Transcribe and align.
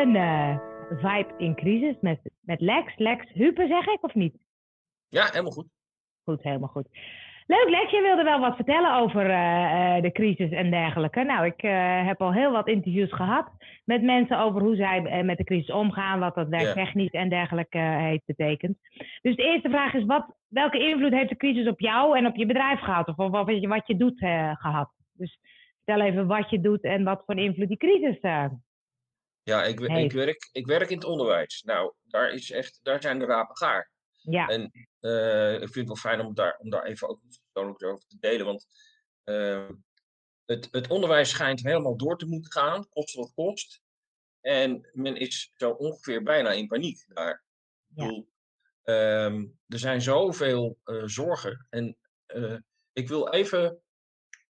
een 0.00 0.16
eh, 0.16 0.56
vibe 0.88 1.34
in 1.38 1.54
crisis 1.54 1.94
met, 2.00 2.20
met 2.40 2.60
Lex. 2.60 2.96
Lex 2.96 3.32
Hupe, 3.32 3.66
zeg 3.66 3.86
ik, 3.86 3.98
of 4.04 4.14
niet? 4.14 4.34
Ja, 5.08 5.24
helemaal 5.30 5.52
goed. 5.52 5.66
Goed, 6.24 6.42
helemaal 6.42 6.68
goed. 6.68 6.88
Leuk, 7.46 7.68
Lex. 7.68 7.90
Je 7.90 8.02
wilde 8.02 8.22
wel 8.22 8.40
wat 8.40 8.54
vertellen 8.56 8.94
over 8.94 9.30
eh, 9.30 9.96
eh, 9.96 10.02
de 10.02 10.12
crisis 10.12 10.50
en 10.50 10.70
dergelijke. 10.70 11.22
Nou, 11.22 11.46
ik 11.46 11.60
heb 12.06 12.20
al 12.22 12.32
heel 12.32 12.52
wat 12.52 12.68
interviews 12.68 13.12
gehad 13.12 13.50
met 13.84 14.02
mensen 14.02 14.38
over 14.38 14.60
hoe 14.60 14.76
zij 14.76 15.22
met 15.24 15.36
de 15.36 15.44
crisis 15.44 15.70
omgaan, 15.74 16.18
wat 16.18 16.34
dat 16.34 16.48
werktechnisch 16.48 17.10
en 17.10 17.28
dergelijke 17.28 17.78
heeft 17.78 18.24
betekend. 18.26 18.76
Dus 19.22 19.36
de 19.36 19.42
eerste 19.42 19.68
vraag 19.70 19.94
is, 19.94 20.04
wat, 20.04 20.34
welke 20.48 20.78
invloed 20.88 21.12
heeft 21.12 21.28
de 21.28 21.36
crisis 21.36 21.68
op 21.68 21.80
jou 21.80 22.16
en 22.18 22.26
op 22.26 22.36
je 22.36 22.46
bedrijf 22.46 22.80
gehad? 22.80 23.08
Of 23.08 23.16
wat, 23.16 23.48
je- 23.60 23.68
wat 23.68 23.86
je 23.86 23.96
doet 23.96 24.20
eh, 24.20 24.56
gehad? 24.56 24.90
Dus 25.12 25.38
vertel 25.84 26.04
even 26.06 26.26
wat 26.26 26.50
je 26.50 26.60
doet 26.60 26.82
en 26.82 27.04
wat 27.04 27.22
voor 27.26 27.36
invloed 27.36 27.68
die 27.68 27.76
crisis 27.76 28.18
Ja, 29.48 29.64
ik, 29.64 29.80
ik, 29.80 29.90
Heeft. 29.90 30.14
werk, 30.14 30.48
ik 30.52 30.66
werk 30.66 30.90
in 30.90 30.96
het 30.96 31.06
onderwijs. 31.06 31.62
Nou, 31.62 31.92
daar, 32.04 32.30
is 32.32 32.50
echt, 32.50 32.80
daar 32.82 33.02
zijn 33.02 33.18
de 33.18 33.24
rapen 33.24 33.56
gaar. 33.56 33.90
Ja, 34.20 34.46
En 34.48 34.88
eh, 35.00 35.54
ik 35.54 35.58
vind 35.60 35.74
het 35.74 35.86
wel 35.86 35.96
fijn 35.96 36.20
om 36.20 36.34
daar, 36.34 36.56
om 36.58 36.70
daar 36.70 36.84
even 36.84 37.08
ook 37.08 37.22
iets 37.22 37.40
persoonlijks 37.50 37.84
over 37.84 38.06
te 38.08 38.16
delen. 38.20 38.46
Want 38.46 38.66
eh, 39.24 39.68
het, 40.44 40.68
het 40.70 40.88
onderwijs 40.90 41.30
schijnt 41.30 41.62
helemaal 41.62 41.96
door 41.96 42.18
te 42.18 42.26
moeten 42.26 42.52
gaan, 42.52 42.88
kost 42.88 43.14
wat 43.14 43.32
kost. 43.34 43.80
En 44.40 44.88
men 44.92 45.16
is 45.16 45.52
zo 45.56 45.70
ongeveer 45.70 46.22
bijna 46.22 46.50
in 46.52 46.66
paniek 46.66 47.04
daar. 47.06 47.44
Ik 47.88 47.96
Ja. 47.96 48.06
bedoel, 48.06 48.28
ehm, 48.82 49.46
er 49.66 49.78
zijn 49.78 50.02
zoveel 50.02 50.78
eh, 50.84 51.02
zorgen. 51.04 51.66
En 51.70 51.96
eh, 52.26 52.56
ik 52.92 53.08
wil 53.08 53.28
even 53.28 53.82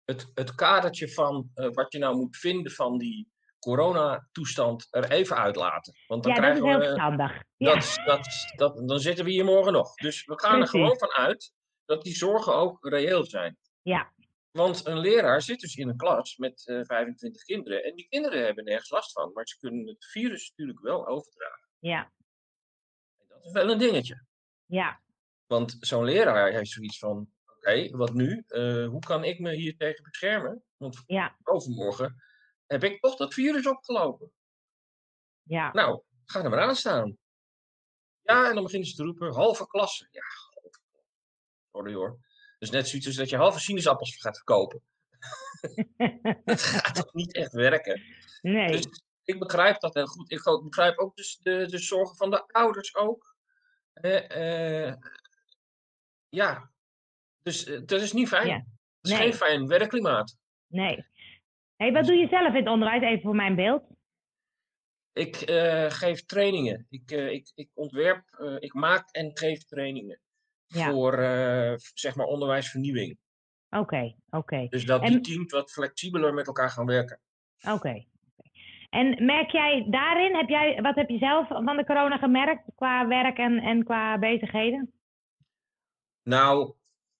het, 0.05 0.31
het 0.35 0.55
kadertje 0.55 1.09
van 1.13 1.51
wat 1.55 1.93
je 1.93 1.99
nou 1.99 2.17
moet 2.17 2.37
vinden 2.37 2.73
van 2.73 2.99
die 2.99 3.32
coronatoestand 3.63 4.87
er 4.91 5.11
even 5.11 5.37
uitlaten. 5.37 5.95
Want 6.07 6.23
dan 6.23 6.33
ja 6.33 6.41
dat 6.41 6.51
is 6.51 6.59
krijgen 6.61 6.71
heel 6.71 6.79
we 6.79 6.85
verstandig. 6.95 7.43
Ja, 7.57 7.75
dat, 7.75 8.01
dat, 8.05 8.27
dat, 8.57 8.89
dan 8.89 9.01
zitten 9.01 9.25
we 9.25 9.31
hier 9.31 9.45
morgen 9.45 9.73
nog. 9.73 9.95
Dus 9.95 10.25
we 10.25 10.39
gaan 10.41 10.61
er 10.61 10.69
gewoon 10.69 10.99
van 10.99 11.11
uit 11.11 11.53
dat 11.85 12.03
die 12.03 12.15
zorgen 12.15 12.55
ook 12.55 12.87
reëel 12.89 13.25
zijn. 13.25 13.59
ja, 13.83 14.13
Want 14.51 14.87
een 14.87 14.99
leraar 14.99 15.43
zit 15.43 15.61
dus 15.61 15.77
in 15.77 15.89
een 15.89 15.97
klas 15.97 16.37
met 16.37 16.67
eh 16.67 16.81
25 16.83 17.43
kinderen. 17.43 17.85
En 17.85 17.95
die 17.95 18.09
kinderen 18.09 18.45
hebben 18.45 18.65
nergens 18.65 18.91
last 18.91 19.13
van. 19.13 19.31
Maar 19.33 19.47
ze 19.47 19.59
kunnen 19.59 19.87
het 19.87 20.05
virus 20.05 20.49
natuurlijk 20.51 20.81
wel 20.81 21.07
overdragen. 21.07 21.69
ja, 21.79 22.13
En 23.19 23.27
dat 23.29 23.45
is 23.45 23.53
wel 23.53 23.71
een 23.71 23.79
dingetje. 23.79 24.25
ja, 24.67 25.01
Want 25.47 25.77
zo'n 25.81 26.05
leraar 26.05 26.53
heeft 26.53 26.71
zoiets 26.71 26.99
van: 26.99 27.31
oké, 27.57 27.91
wat 27.97 28.13
nu? 28.13 28.45
Eh, 28.47 28.87
hoe 28.89 29.01
kan 29.07 29.25
ik 29.25 29.39
me 29.39 29.55
hier 29.55 29.77
tegen 29.77 30.03
beschermen? 30.05 30.63
Want 30.77 31.03
ja, 31.07 31.37
overmorgen 31.43 32.23
heb 32.73 32.85
ik 32.85 33.01
toch 33.01 33.17
dat 33.17 33.35
virus 33.35 33.67
opgelopen. 33.67 34.33
ja. 35.43 35.73
Nou, 35.73 36.03
ga 36.25 36.43
er 36.43 36.51
maar 36.51 36.61
aan 36.61 36.77
staan. 36.77 37.17
Ja, 38.23 38.49
en 38.49 38.55
dan 38.55 38.63
beginnen 38.65 38.89
ze 38.89 38.95
te 38.95 39.03
roepen: 39.05 39.33
halve 39.35 39.67
klasse. 39.67 40.09
Ja, 40.11 40.21
klasse. 40.51 40.81
Sorry 41.73 41.95
hoor. 41.95 42.19
Dus 42.59 42.71
net 42.71 42.89
zoiets 42.89 43.07
als 43.07 43.17
dat 43.17 43.29
je 43.29 43.37
halve 43.37 43.61
sinaasappels 43.61 44.17
gaat 44.17 44.37
verkopen. 44.37 44.83
Dat 46.45 46.61
gaat 46.63 46.95
toch 46.95 47.13
niet 47.13 47.35
echt 47.35 47.53
werken. 47.53 48.03
nee, 48.43 48.71
Dus 48.71 48.87
ik 49.25 49.39
begrijp 49.39 49.81
dat 49.81 49.95
heel 49.95 50.07
goed. 50.07 50.31
Ik 50.33 50.43
begrijp 50.63 50.99
ook 50.99 51.17
dus 51.17 51.39
de, 51.39 51.67
de 51.67 51.79
zorgen 51.79 52.17
van 52.17 52.31
de 52.31 52.47
ouders 52.47 52.95
ook. 52.95 53.37
Eh, 53.93 54.87
eh, 54.89 54.97
ja, 56.29 56.71
dus 57.43 57.65
eh, 57.65 57.81
dat 57.85 58.01
is 58.01 58.13
niet 58.13 58.29
fijn. 58.29 58.47
Ja. 58.47 58.55
Het 58.57 58.67
is 59.03 59.11
Nee. 59.11 59.19
geen 59.21 59.35
fijn 59.35 59.67
werkklimaat. 59.69 60.37
nee. 60.67 61.07
Hey, 61.77 61.93
wat 61.93 62.05
doe 62.05 62.17
je 62.17 62.29
zelf 62.29 62.49
in 62.49 62.55
het 62.55 62.69
onderwijs? 62.69 63.03
Even 63.03 63.23
voor 63.23 63.35
mijn 63.35 63.55
beeld. 63.55 63.83
Ik 65.13 65.37
eh, 65.37 65.91
geef 65.91 66.25
trainingen. 66.25 66.87
Ik, 66.91 67.11
eh, 67.11 67.31
ik, 67.31 67.53
ik 67.55 67.71
ontwerp, 67.75 68.25
eh, 68.31 68.57
ik 68.59 68.75
maak 68.75 69.11
en 69.11 69.31
geef 69.39 69.65
trainingen. 69.65 70.21
Ja. 70.67 70.91
Voor 70.91 71.13
zeg 71.95 72.15
maar 72.17 72.27
onderwijsvernieuwing. 72.27 73.19
Oké, 73.71 74.15
oké, 74.31 74.67
Dus 74.69 74.85
dat 74.85 75.03
die 75.03 75.11
En- 75.17 75.23
teams 75.23 75.53
wat 75.53 75.71
flexibeler 75.73 76.35
met 76.35 76.47
elkaar 76.47 76.71
gaan 76.71 76.87
werken. 76.87 77.21
oké. 77.69 78.05
En 78.91 79.25
merk 79.25 79.51
jij 79.51 79.87
daarin, 79.91 80.37
heb 80.37 80.49
jij, 80.49 80.81
wat 80.83 80.95
heb 80.95 81.09
je 81.09 81.19
zelf 81.19 81.49
van 81.49 81.77
de 81.77 81.85
corona 81.85 82.19
gemerkt 82.19 82.63
qua 82.75 83.07
werk 83.09 83.39
en, 83.39 83.59
en 83.59 83.85
qua 83.85 84.19
bezigheden? 84.19 84.93
Nou, 86.23 86.75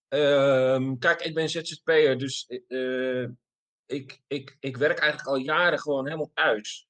ehm, 0.09 0.97
kijk, 0.99 1.21
ik 1.21 1.35
ben 1.35 1.49
ZZP'er, 1.49 2.19
dus 2.19 2.47
ik, 3.93 4.21
ik, 4.27 4.57
ik 4.61 4.77
werk 4.77 4.99
eigenlijk 4.99 5.29
al 5.31 5.37
jaren 5.37 5.79
gewoon 5.79 6.05
helemaal 6.05 6.31
thuis. 6.35 6.89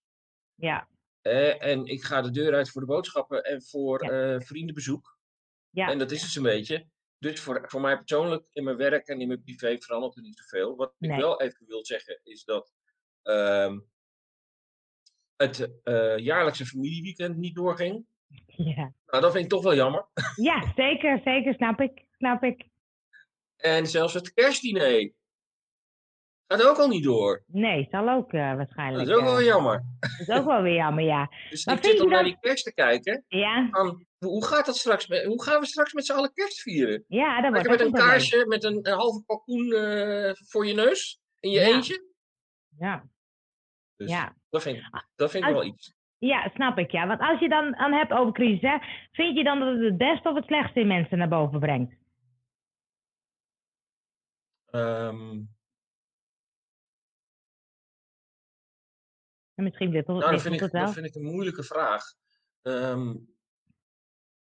Ja, 0.55 0.89
Eh, 1.21 1.63
en 1.65 1.85
ik 1.87 2.03
ga 2.03 2.23
de 2.23 2.31
deur 2.31 2.55
uit 2.55 2.71
voor 2.71 2.81
de 2.81 2.87
boodschappen 2.87 3.43
en 3.45 3.63
voor 3.63 4.05
Ja. 4.05 4.35
eh, 4.35 4.41
vriendenbezoek. 4.41 5.19
ja, 5.71 5.89
En 5.91 5.99
dat 5.99 6.11
is 6.11 6.21
dus 6.21 6.35
een 6.37 6.43
beetje. 6.43 6.87
Dus 7.19 7.41
voor, 7.41 7.65
voor 7.71 7.81
mij 7.81 7.97
persoonlijk, 7.97 8.45
in 8.53 8.65
mijn 8.65 8.77
werk 8.77 9.07
en 9.09 9.21
in 9.21 9.27
mijn 9.29 9.43
privé 9.43 9.77
verandert 9.79 10.17
er 10.17 10.23
niet 10.23 10.39
zoveel. 10.39 10.77
Wat 10.77 10.95
ik 10.99 11.11
wel 11.11 11.41
even 11.41 11.67
wil 11.67 11.85
zeggen, 11.87 12.21
is 12.23 12.45
dat 12.45 12.73
ehm, 13.23 13.79
het 15.37 15.81
eh, 15.83 16.17
jaarlijkse 16.19 16.67
familieweekend 16.67 17.37
niet 17.37 17.55
doorging. 17.55 18.07
ja. 18.47 18.95
Nou, 19.07 19.23
dat 19.23 19.33
vind 19.33 19.45
ik 19.45 19.51
toch 19.51 19.63
wel 19.63 19.75
jammer. 19.75 20.07
Ja, 20.37 20.73
zeker, 20.77 21.21
zeker, 21.25 21.55
snap 21.55 21.81
ik, 21.81 22.05
snap 22.17 22.43
ik. 22.43 22.69
En 23.57 23.87
zelfs 23.87 24.15
het 24.15 24.33
kerstdiner 24.33 25.13
gaat 26.59 26.67
ook 26.69 26.79
al 26.79 26.89
niet 26.89 27.05
door. 27.05 27.45
Nee, 27.47 27.87
zal 27.91 28.09
ook 28.09 28.31
Dat 28.33 28.57
waarschijnlijk. 28.57 29.09
is 29.09 29.15
ook 29.15 29.23
wel 29.25 29.39
eh, 29.39 29.45
jammer. 29.45 29.85
dat 30.01 30.11
is 30.29 30.29
ook 30.29 30.45
wel 30.47 30.63
weer 30.63 30.75
jammer, 30.75 31.05
ja. 31.05 31.29
Dus 31.51 31.65
Maar 31.67 31.77
ik 31.77 31.85
zit 31.85 32.01
om 32.01 32.09
naar 32.09 32.23
dat- 32.23 32.33
die 32.33 32.39
kerst 32.41 32.65
te 32.65 32.75
kijken. 32.75 33.25
Ja, 33.29 33.69
Van, 33.71 34.07
hoe 34.19 34.45
gaat 34.47 34.67
dat 34.67 34.77
straks? 34.77 35.07
met- 35.07 35.25
Hoe 35.25 35.43
gaan 35.43 35.61
we 35.61 35.67
straks 35.67 35.93
met 35.93 36.07
z'n 36.07 36.13
allen 36.13 36.33
kerst 36.33 36.61
vieren? 36.61 37.05
ja 37.09 37.41
dat 37.41 37.53
wordt 37.53 37.69
met 37.69 37.81
een 37.81 37.93
kaarsje, 37.93 38.47
met 38.47 38.65
een, 38.65 38.79
een 38.83 38.97
halve 38.99 39.23
kalkoen 39.27 39.73
eh, 39.73 40.33
voor 40.35 40.67
je 40.67 40.75
neus, 40.75 41.21
in 41.41 41.51
je 41.51 41.61
Ja. 41.61 41.67
eentje. 41.67 42.05
Ja, 42.79 43.05
Dus 43.97 44.11
ja. 44.11 44.37
dat 44.51 44.63
vind 44.63 44.77
ik, 44.77 45.05
dat 45.17 45.31
vind 45.31 45.45
ik 45.45 45.51
Als- 45.51 45.59
wel 45.59 45.69
iets. 45.73 45.95
Ja, 46.19 46.51
snap 46.55 46.79
ik, 46.79 46.91
ja. 46.91 47.07
Want 47.07 47.21
als 47.21 47.41
je 47.41 47.49
dan 47.49 47.77
aan 47.77 47.93
hebt 47.93 48.13
over 48.13 48.33
crisis, 48.33 48.61
hè, 48.61 48.77
vind 49.13 49.37
je 49.37 49.45
dan 49.45 49.59
dat 49.59 49.69
het 49.69 49.81
het 49.85 49.97
beste 49.97 50.29
of 50.29 50.35
het 50.35 50.45
slechtste 50.45 50.81
in 50.81 50.87
mensen 50.87 51.19
naar 51.19 51.29
boven 51.29 51.61
brengt? 51.61 51.95
Ehm, 54.71 55.41
En 59.63 59.69
misschien 59.69 59.91
nou, 59.91 60.31
dat 60.33 60.43
vind, 60.43 60.55
ik, 60.55 60.61
het 60.61 60.73
wel. 60.73 60.85
dat 60.85 60.95
vind 60.95 61.07
ik 61.07 61.15
een 61.15 61.25
moeilijke 61.25 61.63
vraag. 61.63 62.05
Ehm, 62.63 63.17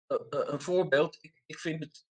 eh, 0.07 0.21
eh, 0.31 0.53
een 0.53 0.61
voorbeeld, 0.61 1.19
ik, 1.21 1.43
ik 1.47 1.59
vind 1.59 1.83
het 1.83 2.07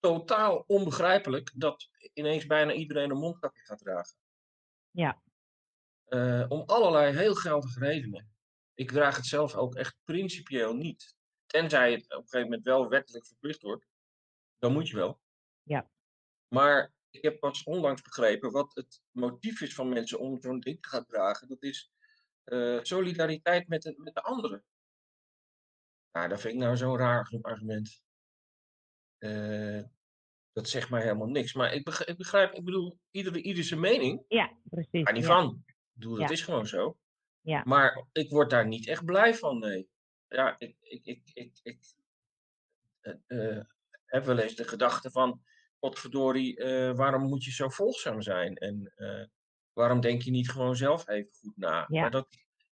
totaal 0.00 0.64
onbegrijpelijk 0.66 1.52
dat 1.54 1.88
ineens 2.14 2.46
bijna 2.46 2.72
iedereen 2.72 3.10
een 3.10 3.18
mondkapje 3.18 3.64
gaat 3.64 3.78
dragen. 3.78 4.16
Ja. 4.90 5.22
Eh, 6.04 6.44
om 6.48 6.62
allerlei 6.66 7.16
heel 7.16 7.34
geldige 7.34 7.78
redenen. 7.78 8.30
Ik 8.74 8.90
draag 8.90 9.16
het 9.16 9.26
zelf 9.26 9.54
ook 9.54 9.74
echt 9.74 9.96
principieel 10.04 10.74
niet. 10.74 11.16
Tenzij 11.46 11.92
het 11.92 12.04
op 12.04 12.10
een 12.10 12.28
gegeven 12.28 12.48
moment 12.48 12.64
wel 12.64 12.88
wettelijk 12.88 13.26
verplicht 13.26 13.62
wordt. 13.62 13.86
Dan 14.58 14.72
moet 14.72 14.88
je 14.88 14.96
wel. 14.96 15.20
Ja. 15.62 15.90
Maar 16.48 16.92
ik 17.10 17.22
heb 17.22 17.40
pas 17.40 17.62
onlangs 17.62 18.02
begrepen 18.02 18.50
wat 18.50 18.74
het 18.74 19.02
motief 19.10 19.60
is 19.60 19.74
van 19.74 19.88
mensen 19.88 20.18
om 20.18 20.40
zo'n 20.40 20.60
ding 20.60 20.82
te 20.82 20.88
gaan 20.88 21.06
dragen. 21.06 21.48
Dat 21.48 21.62
is 21.62 21.92
eh, 22.48 22.78
solidariteit 22.82 23.68
met 23.68 23.82
de, 23.82 23.94
met 23.96 24.14
de 24.14 24.22
anderen. 24.22 24.64
Nou, 26.12 26.28
dat 26.28 26.40
vind 26.40 26.54
ik 26.54 26.60
nou 26.60 26.76
zo'n 26.76 26.96
raar 26.96 27.38
argument. 27.42 28.02
Eh, 29.18 29.82
dat 30.52 30.68
zegt 30.68 30.90
mij 30.90 31.02
helemaal 31.02 31.28
niks. 31.28 31.54
Maar 31.54 31.72
ik 31.72 31.84
begrijp, 31.84 32.08
ik, 32.10 32.16
begrijp, 32.16 32.52
ik 32.52 32.64
bedoel, 32.64 32.98
iedere, 33.10 33.42
ieder 33.42 33.64
zijn 33.64 33.80
mening. 33.80 34.24
Ja, 34.28 34.58
precies. 34.64 35.04
Daar 35.04 35.12
niet 35.12 35.22
ja. 35.22 35.28
van. 35.28 35.62
Ik 35.66 35.74
bedoel, 35.92 36.16
dat 36.16 36.28
Ja. 36.28 36.34
is 36.34 36.42
gewoon 36.42 36.66
zo. 36.66 36.98
Ja. 37.40 37.62
Maar 37.64 38.06
ik 38.12 38.30
word 38.30 38.50
daar 38.50 38.66
niet 38.66 38.86
echt 38.86 39.04
blij 39.04 39.34
van, 39.34 39.58
nee. 39.58 39.88
Ja, 40.28 40.58
ik, 40.58 40.76
ik, 40.80 41.04
ik, 41.04 41.30
ik, 41.32 41.58
ik 41.62 41.78
eh, 43.26 43.60
heb 44.04 44.24
wel 44.24 44.38
eens 44.38 44.54
de 44.54 44.68
gedachte 44.68 45.10
van, 45.10 45.42
potverdorie, 45.78 46.56
waarom 46.94 47.22
moet 47.22 47.44
je 47.44 47.50
zo 47.50 47.68
volgzaam 47.68 48.22
zijn? 48.22 48.56
En 48.56 48.92
waarom 49.72 50.00
denk 50.00 50.22
je 50.22 50.30
niet 50.30 50.50
gewoon 50.50 50.76
zelf 50.76 51.08
even 51.08 51.32
goed 51.32 51.56
na? 51.56 51.86
Ja. 51.88 52.00
Maar 52.00 52.10
dat, 52.10 52.28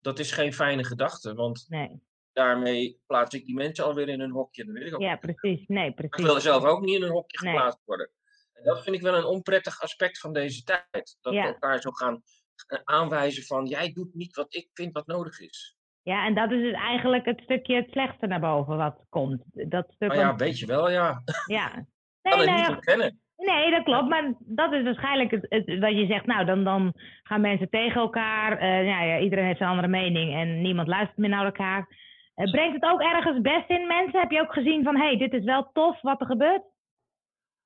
dat 0.06 0.20
is 0.20 0.32
geen 0.32 0.54
fijne 0.54 0.84
gedachte, 0.84 1.34
want 1.34 1.66
Nee, 1.70 2.02
daarmee 2.34 3.00
plaats 3.06 3.36
ik 3.36 3.46
die 3.46 3.56
mensen 3.56 3.86
alweer 3.86 4.10
in 4.10 4.20
een 4.20 4.32
hokje. 4.32 4.66
Dat 4.66 4.74
weet 4.74 4.88
ik 4.88 4.94
ook 4.94 5.02
ja, 5.02 5.12
niet. 5.12 5.20
precies. 5.36 5.68
Nee, 5.68 5.88
Ik 5.90 5.96
precies. 5.96 6.26
wil 6.26 6.40
zelf 6.42 6.64
ook 6.64 6.82
niet 6.82 6.96
in 6.96 7.04
een 7.04 7.10
hokje 7.12 7.44
Nee. 7.46 7.54
geplaatst 7.54 7.82
worden. 7.86 8.10
En 8.54 8.64
dat 8.64 8.84
vind 8.84 8.96
ik 8.96 9.02
wel 9.02 9.16
een 9.16 9.26
onprettig 9.26 9.82
aspect 9.82 10.20
van 10.20 10.34
deze 10.34 10.64
tijd. 10.64 11.18
Dat 11.22 11.34
Ja. 11.34 11.42
we 11.42 11.48
elkaar 11.48 11.82
zo 11.82 11.92
gaan 11.92 12.22
eh, 12.68 12.80
aanwijzen 12.84 13.44
van, 13.44 13.66
jij 13.66 13.92
doet 13.94 14.14
niet 14.14 14.36
wat 14.36 14.56
ik 14.56 14.70
vind 14.74 14.94
wat 14.94 15.08
nodig 15.08 15.40
is. 15.40 15.78
Ja, 16.02 16.26
en 16.26 16.36
dat 16.36 16.52
is 16.52 16.62
dus 16.62 16.74
eigenlijk 16.74 17.26
het 17.26 17.40
stukje 17.44 17.76
het 17.76 17.90
slechtste 17.92 18.28
naar 18.28 18.40
boven 18.40 18.78
wat 18.78 19.06
komt. 19.10 19.44
Dat 19.52 19.86
stuk 19.92 20.08
Nou 20.10 20.20
ja, 20.22 20.36
weet 20.36 20.60
je 20.60 20.66
wel, 20.66 20.90
ja. 20.90 21.22
Ik 21.26 21.44
ja. 21.46 21.70
kan 22.22 22.38
Nee, 22.38 22.38
het 22.40 22.46
nou 22.46 22.58
niet 22.58 22.68
ja, 22.68 22.74
ontkennen. 22.76 23.22
Nee, 23.38 23.72
dat 23.72 23.84
klopt. 23.84 24.10
Maar 24.10 24.34
dat 24.40 24.74
is 24.74 24.84
waarschijnlijk 24.84 25.32
het, 25.32 25.46
het, 25.50 25.80
wat 25.80 25.92
je 25.92 26.06
zegt. 26.06 26.26
Nou, 26.26 26.46
dan, 26.46 26.64
dan 26.64 26.94
gaan 27.24 27.42
mensen 27.42 27.70
tegen 27.70 28.02
elkaar. 28.02 28.62
Uh, 28.62 28.86
ja, 28.88 29.04
ja, 29.04 29.20
iedereen 29.20 29.46
heeft 29.46 29.58
zijn 29.58 29.70
andere 29.70 29.88
mening 29.88 30.34
en 30.34 30.62
niemand 30.62 30.88
luistert 30.88 31.18
meer 31.18 31.30
naar 31.30 31.46
elkaar. 31.46 31.88
Uh, 32.36 32.52
brengt 32.52 32.82
het 32.82 32.92
ook 32.92 33.02
ergens 33.02 33.42
best 33.42 33.70
in 33.70 33.88
mensen? 33.88 34.20
Heb 34.20 34.32
je 34.32 34.42
ook 34.42 34.54
gezien 34.54 34.84
van, 34.84 34.96
hé, 34.96 35.06
hey, 35.06 35.18
dit 35.18 35.34
is 35.34 35.44
wel 35.44 35.70
tof 35.74 36.02
wat 36.02 36.22
er 36.22 36.26
gebeurt? 36.26 36.64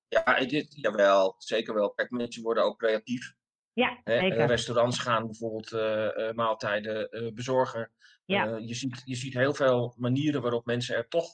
Ja, 0.07 0.39
dit, 0.45 0.81
jawel, 0.81 1.35
zeker 1.37 1.73
wel. 1.73 1.89
Kijk, 1.89 2.09
mensen 2.09 2.43
worden 2.43 2.63
ook 2.63 2.77
creatief. 2.77 3.33
Ja, 3.73 4.01
zeker. 4.03 4.45
restaurants 4.45 4.99
gaan 4.99 5.25
bijvoorbeeld 5.25 5.71
uh, 5.71 6.31
maaltijden 6.31 7.09
bezorgen. 7.33 7.91
Ja. 8.25 8.57
je, 8.57 8.73
ziet, 8.73 9.01
je 9.05 9.15
ziet 9.15 9.33
heel 9.33 9.53
veel 9.53 9.93
manieren 9.97 10.41
waarop 10.41 10.65
mensen 10.65 10.95
er 10.95 11.07
toch 11.07 11.27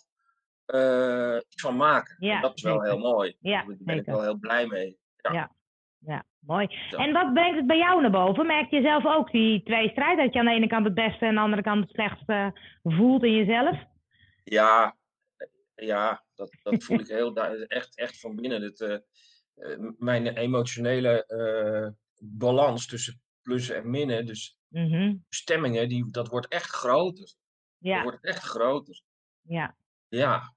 iets 1.48 1.62
van 1.62 1.76
maken. 1.76 2.16
Ja, 2.20 2.42
dat 2.42 2.56
is 2.56 2.62
wel 2.62 2.82
heel 2.82 2.98
mooi. 2.98 3.36
Ja, 3.40 3.64
Daar 3.66 3.76
ben 3.80 3.98
ik 3.98 4.06
wel 4.06 4.22
heel 4.22 4.38
blij 4.38 4.68
mee. 4.68 4.98
Ja, 5.18 5.34
ja, 5.34 5.52
ja 6.00 6.24
mooi. 6.40 6.68
En 6.90 7.14
wat 7.14 7.34
brengt 7.34 7.58
het 7.58 7.68
bij 7.68 7.78
jou 7.78 8.02
naar 8.02 8.12
boven? 8.12 8.46
Merk 8.46 8.70
je 8.70 8.82
zelf 8.82 9.06
ook 9.06 9.32
die 9.32 9.64
twee 9.64 9.90
strijd? 9.90 10.18
Dat 10.18 10.34
je 10.34 10.40
aan 10.40 10.46
de 10.46 10.52
ene 10.52 10.68
kant 10.68 10.86
het 10.86 10.94
beste 10.94 11.26
en 11.26 11.28
aan 11.28 11.36
de 11.36 11.42
andere 11.42 11.62
kant 11.62 11.82
het 11.82 11.90
slechtste 11.90 12.60
voelt 12.84 13.24
in 13.24 13.36
jezelf? 13.36 13.78
Ja, 14.44 14.96
ja 15.76 16.24
dat, 16.36 16.58
dat 16.64 16.84
voel 16.84 17.00
ik 17.00 17.08
heel 17.08 17.36
echt, 17.68 17.98
echt 17.98 18.20
van 18.20 18.36
binnen. 18.36 18.62
Het, 18.62 19.04
mijn 19.98 20.28
emotionele 20.28 21.26
balans 22.20 22.88
tussen 22.88 23.22
plussen 23.46 23.76
en 23.76 23.90
minnen. 23.90 24.26
Dus 24.26 24.58
mhm. 24.68 25.16
stemmingen, 25.30 25.90
die, 25.90 26.12
dat 26.12 26.28
wordt 26.28 26.48
echt 26.48 26.70
groter. 26.70 27.34
Ja. 27.78 27.94
Dat 27.96 28.04
wordt 28.04 28.26
echt 28.26 28.44
groter. 28.44 29.02
Ja. 29.42 29.78
Ja. 30.08 30.55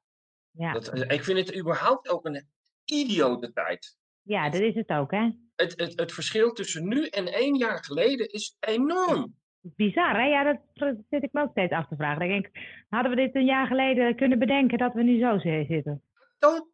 Ja. 0.59 0.73
Dat, 0.73 1.13
ik 1.13 1.25
vind 1.25 1.39
het 1.39 1.57
überhaupt 1.59 2.09
ook 2.09 2.25
een 2.25 2.47
idiote 2.85 3.53
tijd. 3.53 3.97
Ja, 4.23 4.51
dat 4.51 4.61
is 4.61 4.75
het 4.75 4.89
ook, 4.89 5.11
hè? 5.11 5.31
Het, 5.57 5.81
het, 5.81 5.93
het 6.01 6.13
verschil 6.13 6.53
tussen 6.53 6.89
nu 6.89 7.07
en 7.07 7.33
één 7.33 7.57
jaar 7.57 7.85
geleden 7.85 8.29
is 8.29 8.57
enorm. 8.61 9.37
Bizar, 9.61 10.15
hè? 10.15 10.27
Ja, 10.27 10.45
dat 10.45 10.97
zit 11.11 11.23
ik 11.23 11.33
me 11.33 11.43
ook 11.43 11.51
steeds 11.51 11.73
af 11.73 11.89
te 11.89 11.97
vragen. 11.97 12.23
Ik 12.23 12.29
denk, 12.29 12.51
hadden 12.89 13.11
we 13.11 13.17
dit 13.17 13.35
een 13.35 13.45
jaar 13.45 13.67
geleden 13.67 14.17
kunnen 14.17 14.39
bedenken 14.39 14.79
dat 14.79 14.95
we 14.95 15.03
nu 15.03 15.19
zo 15.19 15.39
zitten? 15.39 16.03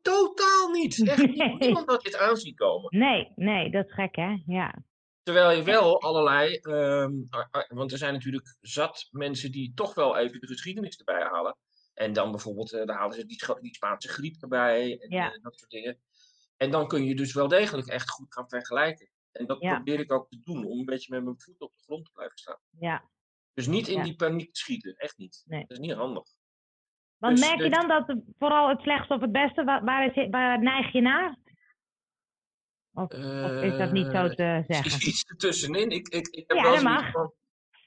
totaal 0.02 0.70
niet. 0.72 1.02
Echt 1.08 1.36
nee. 1.36 1.56
niemand 1.58 1.90
had 1.90 2.02
dit 2.02 2.16
aanzien 2.16 2.54
komen. 2.54 2.98
Nee, 2.98 3.32
nee, 3.36 3.70
dat 3.70 3.86
is 3.86 3.94
gek, 3.94 4.16
hè? 4.16 4.36
Ja. 4.46 4.82
Terwijl 5.22 5.50
je 5.56 5.62
wel 5.62 6.00
allerlei, 6.00 6.54
ehm, 6.56 7.12
want 7.68 7.92
er 7.92 7.98
zijn 7.98 8.12
natuurlijk 8.12 8.56
zat 8.60 9.08
mensen 9.10 9.52
die 9.52 9.72
toch 9.74 9.94
wel 9.94 10.16
even 10.16 10.40
de 10.40 10.46
geschiedenis 10.46 10.96
erbij 10.96 11.22
halen. 11.22 11.56
En 11.94 12.12
dan 12.12 12.30
bijvoorbeeld, 12.30 12.72
uh, 12.72 12.84
daar 12.84 12.96
halen 12.96 13.14
ze 13.14 13.26
die, 13.26 13.60
die, 13.60 13.74
Spaanse 13.74 14.08
griep 14.08 14.42
erbij 14.42 14.98
en 14.98 15.10
ja. 15.10 15.34
uh, 15.34 15.42
dat 15.42 15.58
soort 15.58 15.70
dingen. 15.70 16.00
En 16.56 16.70
dan 16.70 16.88
kun 16.88 17.04
je 17.04 17.16
dus 17.16 17.34
wel 17.34 17.48
degelijk 17.48 17.88
echt 17.88 18.10
goed 18.10 18.32
gaan 18.32 18.48
vergelijken. 18.48 19.08
En 19.32 19.46
dat 19.46 19.58
probeer 19.58 20.00
ik 20.00 20.12
ook 20.12 20.28
te 20.28 20.40
doen, 20.42 20.64
om 20.64 20.78
een 20.78 20.84
beetje 20.84 21.14
met 21.14 21.24
mijn 21.24 21.40
voet 21.40 21.60
op 21.60 21.72
de 21.76 21.82
grond 21.82 22.04
te 22.04 22.10
blijven 22.12 22.38
staan. 22.38 22.58
Ja. 22.78 23.10
Dus 23.52 23.66
niet 23.66 23.88
in 23.88 24.02
die 24.02 24.16
paniek 24.16 24.52
te 24.52 24.60
schieten, 24.60 24.94
echt 24.94 25.16
niet. 25.16 25.42
Nee. 25.46 25.60
Dat 25.60 25.70
is 25.70 25.78
niet 25.78 25.92
handig. 25.92 26.24
Want 27.18 27.36
dus, 27.36 27.48
merk 27.48 27.60
je 27.60 27.70
dan 27.70 27.88
dat 27.88 28.16
vooral 28.38 28.68
het 28.68 28.80
slechtste 28.80 29.14
of 29.14 29.20
het 29.20 29.32
beste, 29.32 29.64
waar, 29.64 29.84
waar, 29.84 30.16
is, 30.16 30.28
waar 30.30 30.62
neig 30.62 30.92
je 30.92 31.00
naar? 31.00 31.38
Of, 32.92 33.12
of, 33.12 33.62
is 33.62 33.78
dat 33.78 33.92
niet 33.92 34.06
zo 34.06 34.12
eh, 34.12 34.30
te 34.30 34.64
zeggen? 34.72 35.08
Iets 35.08 35.24
ertussenin. 35.24 35.90
Ik, 35.90 36.08
ik, 36.08 36.26
ik 36.26 36.44
heb 36.46 36.58
ja, 36.58 36.82
wel. 36.82 37.10
Van, 37.10 37.32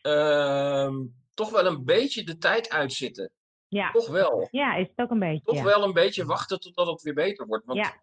uh, 0.02 1.06
toch 1.34 1.50
wel 1.50 1.66
een 1.66 1.86
beetje 1.86 2.24
de 2.24 2.38
tijd 2.38 2.70
uitzitten. 2.70 3.32
Ja. 3.68 3.92
Toch 3.92 4.08
wel. 4.08 4.48
Ja, 4.52 4.76
is 4.76 4.88
het 4.88 5.00
ook 5.00 5.10
een 5.10 5.20
beetje. 5.20 5.44
Toch 5.44 5.64
wel 5.64 5.84
een 5.84 5.94
beetje 5.94 6.26
wachten 6.26 6.60
totdat 6.60 6.88
het 6.88 7.02
weer 7.02 7.14
beter 7.14 7.48
wordt. 7.48 7.66
Want 7.66 7.80
ja. 7.80 7.94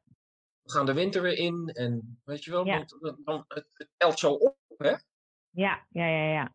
we 0.63 0.71
gaan 0.71 0.87
de 0.87 0.95
winter 0.95 1.23
weer 1.23 1.37
in 1.39 1.71
en 1.73 2.21
weet 2.25 2.45
je 2.45 2.51
wel, 2.51 2.67
ja. 2.67 2.85
dan, 3.01 3.21
dan, 3.25 3.45
het, 3.49 3.67
het 3.73 3.89
telt 3.97 4.19
zo 4.19 4.33
op, 4.33 4.57
hè? 4.77 4.95
Ja, 5.51 5.87
ja, 5.91 6.07
ja, 6.07 6.33
ja. 6.33 6.53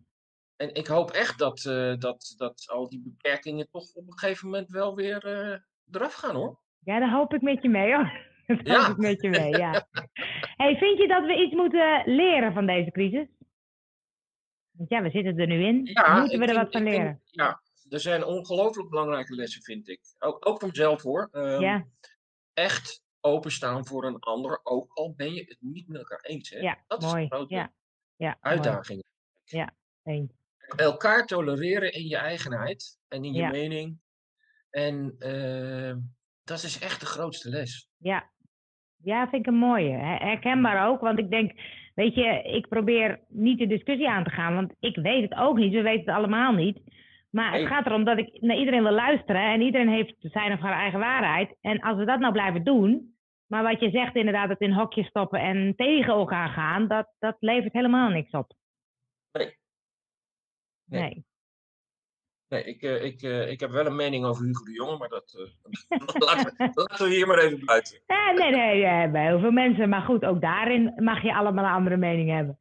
En 0.56 0.73
ik 0.73 0.88
hoop 0.88 1.11
echt 1.11 1.39
dat, 1.39 1.63
uh, 1.63 1.97
dat, 1.97 2.33
dat 2.38 2.65
al 2.67 2.89
die 2.89 3.01
beperkingen 3.03 3.69
toch 3.69 3.94
op 3.94 4.07
een 4.07 4.17
gegeven 4.17 4.45
moment 4.50 4.69
wel 4.69 4.95
weer 4.95 5.25
uh, 5.25 5.57
eraf 5.91 6.13
gaan, 6.13 6.35
hoor. 6.35 6.59
Ja, 6.79 7.00
daar 7.00 7.11
hoop 7.11 7.33
ik 7.33 7.41
met 7.41 7.61
je 7.61 7.69
mee, 7.69 7.94
hoor. 7.94 8.27
Dat 8.47 8.67
ja. 8.67 8.81
hoop 8.81 8.89
ik 8.89 8.97
met 8.97 9.21
je 9.21 9.29
mee, 9.29 9.57
ja. 9.57 9.88
hey, 10.61 10.75
vind 10.75 10.97
je 10.97 11.07
dat 11.07 11.25
we 11.25 11.44
iets 11.44 11.53
moeten 11.53 12.03
leren 12.06 12.53
van 12.53 12.65
deze 12.65 12.91
crisis? 12.91 13.27
Want 14.71 14.89
ja, 14.89 15.01
we 15.01 15.09
zitten 15.09 15.38
er 15.38 15.47
nu 15.47 15.65
in. 15.65 15.75
Moeten 16.19 16.39
we 16.39 16.45
er 16.45 16.56
wat 16.56 16.71
van 16.71 16.83
leren? 16.83 17.21
ja, 17.23 17.61
er 17.89 18.00
zijn 18.00 18.25
ongelooflijk 18.25 18.89
belangrijke 18.89 19.36
lessen, 19.36 19.62
vind 19.62 19.88
ik. 19.88 20.00
Ook, 20.19 20.47
ook 20.47 20.59
van 20.59 20.69
mezelf 20.69 21.01
hoor. 21.01 21.30
Um, 21.31 21.62
ja. 21.62 21.86
Echt 22.53 23.03
openstaan 23.21 23.86
voor 23.86 24.06
een 24.06 24.19
ander, 24.19 24.59
ook 24.63 24.94
al 24.94 25.13
ben 25.15 25.33
je 25.33 25.44
het 25.44 25.57
niet 25.59 25.88
met 25.88 25.97
elkaar 25.97 26.21
eens. 26.21 26.50
Hè? 26.50 26.59
Ja, 26.59 26.77
dat 26.88 27.01
mooi. 27.01 27.15
is 27.15 27.21
een 27.21 27.27
grote 27.27 27.53
ja. 27.53 27.74
Ja, 28.15 28.38
uitdaging. 28.41 29.03
Ja, 29.44 29.74
eens. 30.03 30.31
Elkaar 30.75 31.25
tolereren 31.25 31.94
in 31.94 32.07
je 32.07 32.18
eigenheid 32.18 33.00
en 33.07 33.24
in 33.24 33.33
je 33.33 33.47
mening. 33.47 34.00
En 34.69 35.15
uh, 35.19 35.95
dat 36.44 36.63
is 36.63 36.80
echt 36.80 37.00
de 37.00 37.06
grootste 37.06 37.50
les. 37.50 37.89
Ja, 37.97 38.30
ja 38.97 39.30
vind 39.30 39.45
ik 39.45 39.51
een 39.51 39.59
mooie. 39.59 39.97
Herkenbaar 39.97 40.88
ook, 40.88 41.01
want 41.01 41.19
ik 41.19 41.30
denk, 41.30 41.51
weet 41.95 42.15
je, 42.15 42.42
ik 42.44 42.68
probeer 42.68 43.19
niet 43.27 43.59
de 43.59 43.68
discussie 43.68 44.09
aan 44.09 44.24
te 44.24 44.30
gaan, 44.30 44.56
want 44.56 44.74
ik 44.80 44.95
weet 44.95 45.30
het 45.30 45.39
ook 45.39 45.57
niet. 45.57 45.74
We 45.74 45.81
weten 45.81 46.06
het 46.06 46.15
allemaal 46.15 46.53
niet. 46.53 46.80
Maar 47.29 47.53
het 47.53 47.67
gaat 47.67 47.85
erom 47.85 48.03
dat 48.03 48.17
ik 48.17 48.41
naar 48.41 48.57
iedereen 48.57 48.83
wil 48.83 48.91
luisteren 48.91 49.41
en 49.41 49.61
iedereen 49.61 49.89
heeft 49.89 50.15
zijn 50.19 50.53
of 50.53 50.59
haar 50.59 50.79
eigen 50.79 50.99
waarheid. 50.99 51.55
En 51.61 51.79
als 51.79 51.97
we 51.97 52.05
dat 52.05 52.19
nou 52.19 52.33
blijven 52.33 52.63
doen, 52.63 53.17
maar 53.47 53.63
wat 53.63 53.79
je 53.79 53.89
zegt 53.89 54.15
inderdaad, 54.15 54.49
het 54.49 54.59
in 54.59 54.71
hokjes 54.71 55.07
stoppen 55.07 55.39
en 55.39 55.73
tegen 55.75 56.13
elkaar 56.13 56.49
gaan, 56.49 56.87
dat, 56.87 57.13
dat 57.19 57.35
levert 57.39 57.73
helemaal 57.73 58.09
niks 58.09 58.31
op. 58.31 58.53
Nee. 59.31 59.57
Nee. 60.85 61.01
nee. 61.01 61.25
nee 62.47 62.63
ik, 62.63 62.81
uh, 62.81 63.03
ik, 63.03 63.21
uh, 63.21 63.49
ik 63.51 63.59
heb 63.59 63.69
wel 63.69 63.85
een 63.85 63.95
mening 63.95 64.25
over 64.25 64.45
Hugo 64.45 64.63
de 64.63 64.71
Jonge, 64.71 64.97
maar 64.97 65.09
dat 65.09 65.33
laten, 66.25 66.53
we, 66.57 66.71
laten, 66.73 67.07
we 67.07 67.13
hier 67.13 67.27
maar 67.27 67.39
even 67.39 67.65
buiten. 67.65 68.01
Ja, 68.07 68.31
nee, 68.31 68.51
nee, 68.51 69.09
bij 69.09 69.25
heel 69.25 69.39
veel 69.39 69.51
mensen. 69.51 69.89
Maar 69.89 70.01
goed, 70.01 70.25
ook 70.25 70.41
daarin 70.41 70.93
mag 70.95 71.23
je 71.23 71.35
allemaal 71.35 71.65
een 71.65 71.71
andere 71.71 71.97
mening 71.97 72.29
hebben 72.29 72.59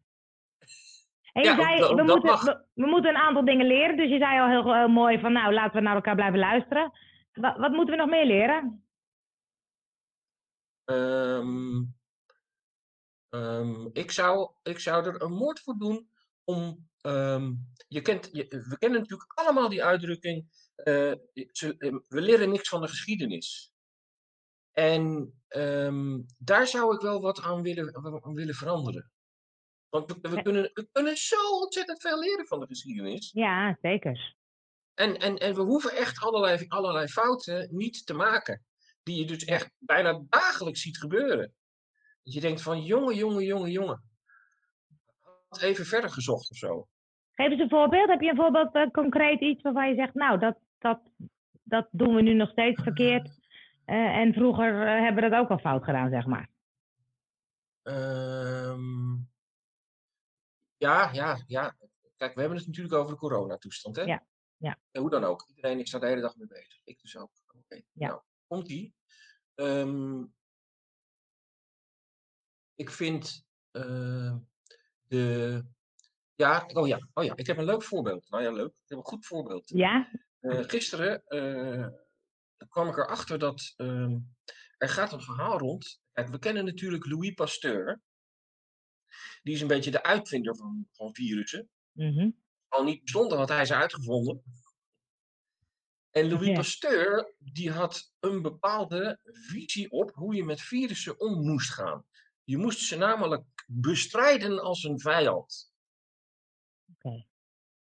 ja, 1.45 1.55
zei, 1.55 1.95
we, 1.95 2.03
moeten, 2.03 2.65
we, 2.75 2.87
moeten 2.87 3.11
een 3.11 3.21
aantal 3.21 3.45
dingen 3.45 3.67
leren. 3.67 3.97
Dus 3.97 4.11
je 4.11 4.19
zei 4.19 4.41
al 4.41 4.49
heel, 4.49 4.75
heel, 4.75 4.89
mooi 4.89 5.21
van, 5.21 5.33
nou, 5.33 5.53
laten 5.55 5.77
we 5.77 5.81
naar 5.81 5.95
elkaar 5.95 6.15
blijven 6.15 6.39
luisteren. 6.39 6.93
Wat, 7.33 7.57
wat 7.57 7.73
moeten 7.73 7.95
we 7.95 8.01
nog 8.01 8.11
meer 8.11 8.27
leren? 8.27 8.85
Um, 10.85 11.95
um, 13.31 13.91
ik, 13.93 14.11
zou, 14.11 14.51
ik 14.63 14.79
zou 14.79 15.07
er 15.07 15.23
een 15.23 15.33
moord 15.33 15.61
voor 15.61 15.79
doen 15.79 16.09
om... 16.45 16.87
Um, 17.03 17.67
je 17.89 18.01
kent, 18.01 18.29
je, 18.33 18.65
we 18.69 18.79
kennen 18.79 19.01
natuurlijk 19.01 19.33
allemaal 19.35 19.69
die 19.69 19.85
uitdrukking... 19.85 20.67
Uh, 20.85 21.13
ze, 21.53 21.77
we 22.09 22.21
leren 22.21 22.51
niks 22.51 22.69
van 22.69 22.81
de 22.81 22.89
geschiedenis. 22.89 23.73
En 24.73 25.33
daar 26.39 26.67
zou 26.67 26.95
ik 26.95 27.01
wel 27.01 27.21
wat 27.21 27.43
aan 27.43 27.63
willen, 27.63 27.95
aan 28.25 28.35
willen 28.35 28.55
veranderen. 28.55 29.11
Want 29.89 30.19
we, 30.23 30.43
kunnen, 30.43 30.71
we 30.73 30.89
kunnen 30.93 31.17
zo 31.17 31.59
ontzettend 31.61 32.01
veel 32.01 32.19
leren 32.19 32.47
van 32.47 32.61
de 32.61 32.67
geschiedenis. 32.67 33.31
Ja, 33.33 33.77
zeker. 33.83 34.35
En, 34.95 35.19
en, 35.19 35.37
en 35.37 35.55
we 35.55 35.61
hoeven 35.61 35.97
echt 35.97 36.21
allerlei, 36.21 36.65
allerlei 36.69 37.07
fouten 37.07 37.69
niet 37.71 38.07
te 38.07 38.15
maken. 38.15 38.63
Die 39.03 39.17
je 39.17 39.25
dus 39.25 39.45
echt 39.45 39.71
bijna 39.79 40.23
dagelijks 40.29 40.83
ziet 40.83 40.99
gebeuren. 40.99 41.55
Dat 42.23 42.35
je 42.35 42.41
denkt 42.41 42.63
van, 42.63 42.83
jongen, 42.83 43.15
jongen, 43.15 43.45
jongen, 43.45 43.71
jongen. 43.71 44.03
Had 45.49 45.63
even 45.63 45.85
verder 45.85 46.11
gezocht 46.11 46.51
of 46.51 46.57
zo. 46.57 46.89
Geef 47.35 47.51
eens 47.51 47.61
een 47.61 47.69
voorbeeld. 47.69 48.09
Heb 48.09 48.21
je 48.21 48.31
een 48.31 48.37
voorbeeld, 48.37 48.75
uh, 48.75 48.91
concreet 48.91 49.41
iets 49.41 49.63
waarvan 49.63 49.89
je 49.89 49.95
zegt, 49.95 50.15
nou, 50.15 50.39
dat, 50.39 50.59
dat, 50.79 51.01
dat 51.63 51.89
doen 51.91 52.15
we 52.15 52.23
nu 52.23 52.35
nog 52.35 52.51
steeds 52.51 52.83
verkeerd. 52.83 53.27
Uh, 53.87 54.17
en 54.17 54.33
vroeger 54.33 54.73
uh, 54.73 55.03
hebben 55.03 55.25
we 55.25 55.31
dat 55.31 55.41
ook 55.41 55.51
al 55.51 55.59
fout 55.59 55.85
gedaan, 55.85 56.11
zeg 56.11 56.27
maar. 56.27 56.49
Um, 57.83 59.29
ja, 60.79 61.13
ja, 61.13 61.43
ja. 61.47 61.77
Kijk, 62.17 62.35
we 62.35 62.41
hebben 62.41 62.59
het 62.59 62.67
natuurlijk 62.67 62.95
over 62.95 63.13
de 63.13 63.19
coronatoestand, 63.19 63.97
hè? 63.97 64.03
Ja. 64.03 64.27
ja. 64.57 64.79
En 64.91 65.01
hoe 65.01 65.11
dan 65.11 65.25
ook. 65.25 65.47
Iedereen 65.49 65.81
is 65.81 65.91
daar 65.91 66.01
de 66.01 66.07
hele 66.07 66.21
dag 66.21 66.37
mee 66.37 66.47
bezig. 66.47 66.81
Ik 66.85 67.01
dus 67.01 67.17
ook. 67.17 67.31
Oké. 67.47 67.57
Okay. 67.57 67.85
Ja. 67.93 68.09
Nou, 68.09 68.21
komt 68.47 68.67
die. 68.67 68.95
Um, 69.55 69.67
ehm, 69.67 70.25
ik 72.75 72.91
vind 72.91 73.47
uh, 73.73 74.37
de. 75.03 75.65
Ja, 76.35 76.67
oh 76.73 76.87
ja, 76.87 77.09
oh 77.15 77.25
ja, 77.25 77.37
ik 77.37 77.47
heb 77.47 77.59
een 77.59 77.65
leuk 77.65 77.83
voorbeeld. 77.83 78.31
Nou 78.31 78.43
ja, 78.43 78.53
leuk. 78.53 78.69
Ik 78.69 78.89
heb 78.89 78.99
een 78.99 79.05
goed 79.05 79.27
voorbeeld. 79.27 79.69
Ja. 79.69 80.11
Uh, 80.41 80.65
gisteren 80.65 81.23
uh, 81.29 81.89
kwam 82.69 82.89
ik 82.89 82.97
erachter 82.97 83.39
dat 83.39 83.75
uh, 83.77 84.17
er 84.77 84.89
gaat 84.89 85.13
een 85.13 85.21
verhaal 85.21 85.59
rond. 85.59 86.01
Kijk, 86.13 86.29
we 86.29 86.39
kennen 86.39 86.65
natuurlijk 86.65 87.07
Louis 87.07 87.35
Pasteur. 87.35 88.01
Die 89.43 89.55
is 89.55 89.61
een 89.61 89.67
beetje 89.67 89.91
de 89.91 90.03
uitvinder 90.03 90.57
van, 90.57 90.89
van 90.93 91.15
virussen. 91.15 91.69
Mm 91.93 92.13
-hmm. 92.13 92.43
Al 92.69 92.85
niet 92.85 93.05
bijzonder 93.05 93.39
had 93.39 93.49
hij 93.49 93.65
ze 93.65 93.75
uitgevonden. 93.75 94.43
En 96.11 96.29
Louis 96.29 96.47
Ja. 96.47 96.55
Pasteur, 96.55 97.35
die 97.39 97.71
had 97.71 98.13
een 98.21 98.43
bepaalde 98.43 99.21
visie 99.23 99.91
op 99.91 100.15
hoe 100.15 100.35
je 100.35 100.45
met 100.45 100.61
virussen 100.61 101.21
om 101.21 101.47
moest 101.47 101.73
gaan. 101.73 102.07
Je 102.45 102.57
moest 102.57 102.81
ze 102.81 102.97
namelijk 102.97 103.45
bestrijden 103.67 104.63
als 104.63 104.85
een 104.85 105.01
vijand. 105.01 105.73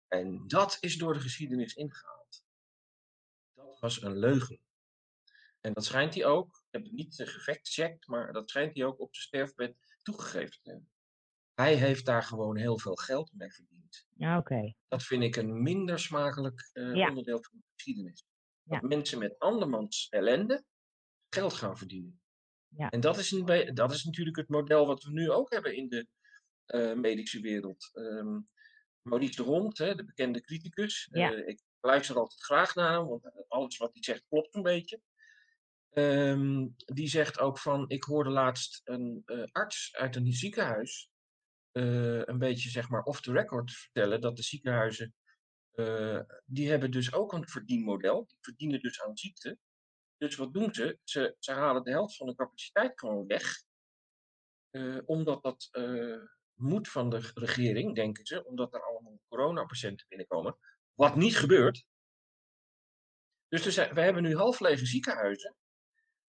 En 0.08 0.48
dat 0.48 0.78
is 0.80 0.98
door 0.98 1.14
de 1.14 1.20
geschiedenis 1.20 1.74
ingehaald. 1.74 2.44
Dat 3.54 3.80
was 3.80 4.02
een 4.02 4.18
leugen. 4.18 4.60
En 5.60 5.74
dat 5.74 5.86
schijnt 5.86 6.14
hij 6.14 6.26
ook, 6.26 6.48
ik 6.48 6.72
heb 6.72 6.84
het 6.84 6.92
niet 6.92 7.20
eh, 7.20 7.28
gefactcheckt, 7.28 8.08
maar 8.08 8.34
dat 8.34 8.50
schijnt 8.50 8.76
hij 8.76 8.86
ook 8.86 9.00
op 9.00 9.16
zijn 9.16 9.28
sterfbed 9.28 10.00
toegegeven 10.02 10.62
te 10.62 10.70
hebben. 10.70 10.90
Hij 11.56 11.76
heeft 11.76 12.06
daar 12.06 12.24
gewoon 12.24 12.58
heel 12.58 12.80
veel 12.80 12.96
geld 12.96 13.32
mee 13.34 13.52
verdiend. 13.54 14.06
Ja, 14.14 14.38
Oké. 14.38 14.74
Dat 14.88 15.04
vind 15.04 15.24
ik 15.24 15.36
een 15.36 15.62
minder 15.62 16.00
smakelijk 16.00 16.70
eh, 16.74 16.94
Ja. 16.96 17.08
onderdeel 17.08 17.44
van 17.44 17.58
de 17.60 17.66
geschiedenis. 17.74 18.26
Dat 18.64 18.82
Ja. 18.82 18.88
mensen 18.88 19.20
met 19.20 19.40
andermans 19.40 20.08
ellende 20.10 20.66
geld 21.30 21.54
gaan 21.54 21.78
verdienen. 21.78 22.22
Ja. 22.68 22.90
En 22.90 23.00
dat 23.00 23.18
is, 23.18 23.32
een 23.32 23.72
dat 23.74 23.92
is 23.92 24.04
natuurlijk 24.04 24.38
het 24.38 24.50
model 24.50 24.88
wat 24.88 25.04
we 25.04 25.12
nu 25.12 25.32
ook 25.32 25.52
hebben 25.54 25.76
in 25.76 25.90
de 25.90 26.08
eh, 26.66 26.94
medische 26.94 27.40
wereld. 27.40 27.90
Ehm, 27.94 28.40
Maurice 29.02 29.36
de 29.36 29.44
Hond, 29.44 29.78
hè, 29.78 29.96
de 29.96 30.06
bekende 30.06 30.42
criticus. 30.42 31.08
Ja. 31.12 31.34
eh, 31.34 31.48
ik 31.48 31.62
luister 31.80 32.16
altijd 32.18 32.42
graag 32.44 32.76
naar 32.76 32.92
hem, 32.94 33.06
want 33.08 33.48
alles 33.48 33.78
wat 33.78 33.94
hij 33.94 34.04
zegt 34.04 34.26
klopt 34.30 34.56
een 34.56 34.62
beetje. 34.62 35.02
Ehm, 35.90 36.68
die 36.78 37.08
zegt 37.08 37.40
ook 37.40 37.60
van, 37.60 37.90
ik 37.90 38.04
hoorde 38.04 38.30
laatst 38.30 38.82
een 38.84 39.24
arts 39.52 39.96
uit 39.96 40.16
een 40.16 40.34
ziekenhuis 40.34 41.10
een 41.76 42.38
beetje 42.40 42.70
zeg 42.70 42.90
maar 42.90 43.04
off 43.04 43.22
the 43.22 43.32
record 43.32 43.72
vertellen 43.72 44.22
dat 44.22 44.36
de 44.36 44.44
ziekenhuizen, 44.44 45.16
eh, 45.72 46.20
die 46.46 46.70
hebben 46.70 46.92
dus 46.92 47.14
ook 47.14 47.34
een 47.34 47.48
verdienmodel. 47.48 48.26
Die 48.28 48.38
verdienen 48.42 48.80
dus 48.82 49.02
aan 49.02 49.18
ziekte. 49.18 49.58
Dus 50.18 50.36
wat 50.36 50.54
doen 50.54 50.74
ze? 50.74 51.00
Ze, 51.04 51.36
ze 51.40 51.52
halen 51.52 51.84
de 51.84 51.92
helft 51.92 52.16
van 52.18 52.28
de 52.28 52.36
capaciteit 52.36 53.00
gewoon 53.00 53.28
weg. 53.28 53.64
eh, 54.72 54.98
omdat 55.06 55.44
dat 55.44 55.68
eh, 55.72 56.22
moet 56.54 56.88
van 56.90 57.10
de 57.10 57.32
regering, 57.34 57.96
denken 57.96 58.26
ze, 58.26 58.46
omdat 58.46 58.74
er 58.74 58.84
allemaal 58.84 59.20
coronapatiënten 59.28 60.08
binnenkomen. 60.10 60.58
Wat 60.94 61.16
niet 61.16 61.38
gebeurt. 61.38 61.86
Dus 63.48 63.76
we 63.76 64.02
hebben 64.02 64.24
nu 64.24 64.36
half 64.36 64.60
lege 64.60 64.86
ziekenhuizen, 64.86 65.56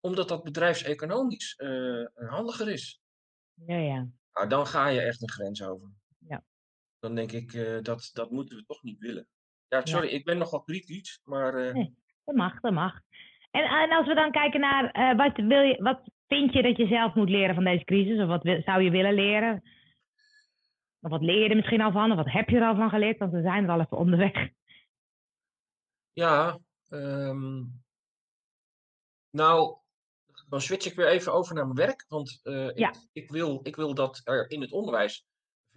omdat 0.00 0.28
dat 0.28 0.42
bedrijfseconomisch 0.42 1.54
eh, 1.56 2.04
handiger 2.14 2.68
is. 2.68 3.00
Ja, 3.54 3.76
ja. 3.76 4.08
Nou, 4.38 4.50
dan 4.50 4.66
ga 4.66 4.88
je 4.88 5.00
echt 5.00 5.22
een 5.22 5.30
grens 5.30 5.62
over. 5.62 5.88
Ja. 6.18 6.42
Dan 6.98 7.14
denk 7.14 7.32
ik, 7.32 7.52
eh, 7.52 7.78
dat, 7.82 8.10
dat 8.12 8.30
moeten 8.30 8.56
we 8.56 8.64
toch 8.64 8.82
niet 8.82 8.98
willen. 8.98 9.28
Ja, 9.68 9.86
sorry, 9.86 10.08
ik 10.08 10.24
ben 10.24 10.38
nogal 10.38 10.62
kritisch, 10.62 11.20
maar 11.24 11.54
eh, 11.54 11.74
Nee. 11.74 11.96
Dat 12.24 12.34
mag, 12.36 12.60
dat 12.60 12.72
mag. 12.72 13.00
En, 13.50 13.64
en 13.64 13.90
als 13.90 14.06
we 14.06 14.14
dan 14.14 14.30
kijken 14.30 14.60
naar 14.60 14.90
eh, 14.90 15.16
wat, 15.16 15.36
wil 15.36 15.60
je, 15.60 15.82
wat 15.82 16.00
vind 16.26 16.52
je 16.52 16.62
dat 16.62 16.76
je 16.76 16.86
zelf 16.86 17.14
moet 17.14 17.28
leren 17.28 17.54
van 17.54 17.64
deze 17.64 17.84
crisis? 17.84 18.20
Of 18.20 18.26
wat 18.26 18.42
wil- 18.42 18.62
zou 18.62 18.82
je 18.82 18.90
willen 18.90 19.14
leren? 19.14 19.62
Of 21.00 21.10
wat 21.10 21.22
leer 21.22 21.42
je 21.42 21.48
er 21.48 21.56
misschien 21.56 21.80
al 21.80 21.92
van? 21.92 22.10
Of 22.10 22.16
wat 22.16 22.30
heb 22.32 22.48
je 22.48 22.56
er 22.56 22.68
al 22.68 22.76
van 22.76 22.88
geleerd? 22.90 23.18
Want 23.18 23.32
we 23.32 23.40
zijn 23.42 23.64
er 23.64 23.70
al 23.70 23.80
even 23.80 23.96
onderweg. 23.96 24.48
ja, 26.12 26.58
ehm, 26.88 27.62
nou, 29.30 29.78
dan 30.48 30.60
switch 30.60 30.86
ik 30.86 30.94
weer 30.94 31.08
even 31.08 31.32
over 31.32 31.54
naar 31.54 31.64
mijn 31.64 31.86
werk, 31.86 32.04
want 32.08 32.40
eh, 32.42 32.74
Ja. 32.74 32.88
ik, 32.88 32.96
ik, 33.12 33.30
wil, 33.30 33.60
ik 33.62 33.76
wil 33.76 33.94
dat 33.94 34.20
er 34.24 34.50
in 34.50 34.60
het 34.60 34.72
onderwijs 34.72 35.26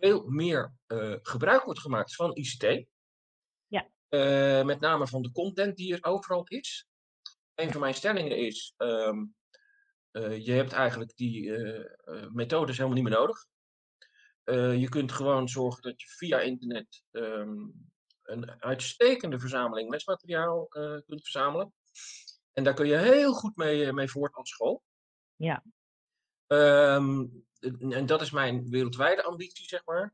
veel 0.01 0.23
meer 0.27 0.73
eh, 0.87 1.15
gebruik 1.21 1.63
wordt 1.63 1.79
gemaakt 1.79 2.15
van 2.15 2.35
ICT. 2.35 2.85
Ja. 3.67 3.89
Eh, 4.09 4.63
met 4.65 4.79
name 4.79 5.07
van 5.07 5.21
de 5.21 5.31
content 5.31 5.77
die 5.77 5.93
er 5.93 6.03
overal 6.03 6.43
is. 6.47 6.87
Een 7.55 7.71
van 7.71 7.81
mijn 7.81 7.93
stellingen 7.93 8.37
is, 8.37 8.73
ehm, 8.77 9.25
eh, 10.11 10.45
je 10.45 10.51
hebt 10.51 10.71
eigenlijk 10.71 11.15
die 11.15 11.51
methodes 12.29 12.77
helemaal 12.77 12.97
niet 12.97 13.09
meer 13.09 13.19
nodig. 13.19 13.45
Je 14.79 14.89
kunt 14.89 15.11
gewoon 15.11 15.49
zorgen 15.49 15.81
dat 15.81 16.01
je 16.01 16.07
via 16.07 16.39
internet 16.39 17.03
ehm, 17.11 17.67
een 18.23 18.61
uitstekende 18.61 19.39
verzameling 19.39 19.89
lesmateriaal 19.89 20.67
kunt 21.05 21.21
verzamelen. 21.21 21.73
En 22.53 22.63
daar 22.63 22.73
kun 22.73 22.87
je 22.87 22.97
heel 22.97 23.33
goed 23.33 23.55
mee, 23.55 23.85
eh, 23.85 23.93
mee 23.93 24.09
voort 24.09 24.35
als 24.35 24.49
school. 24.49 24.83
Ja. 25.35 25.63
Ehm, 26.47 27.25
en 27.89 28.05
dat 28.05 28.21
is 28.21 28.31
mijn 28.31 28.69
wereldwijde 28.69 29.23
ambitie, 29.23 29.65
zeg 29.67 29.85
maar. 29.85 30.13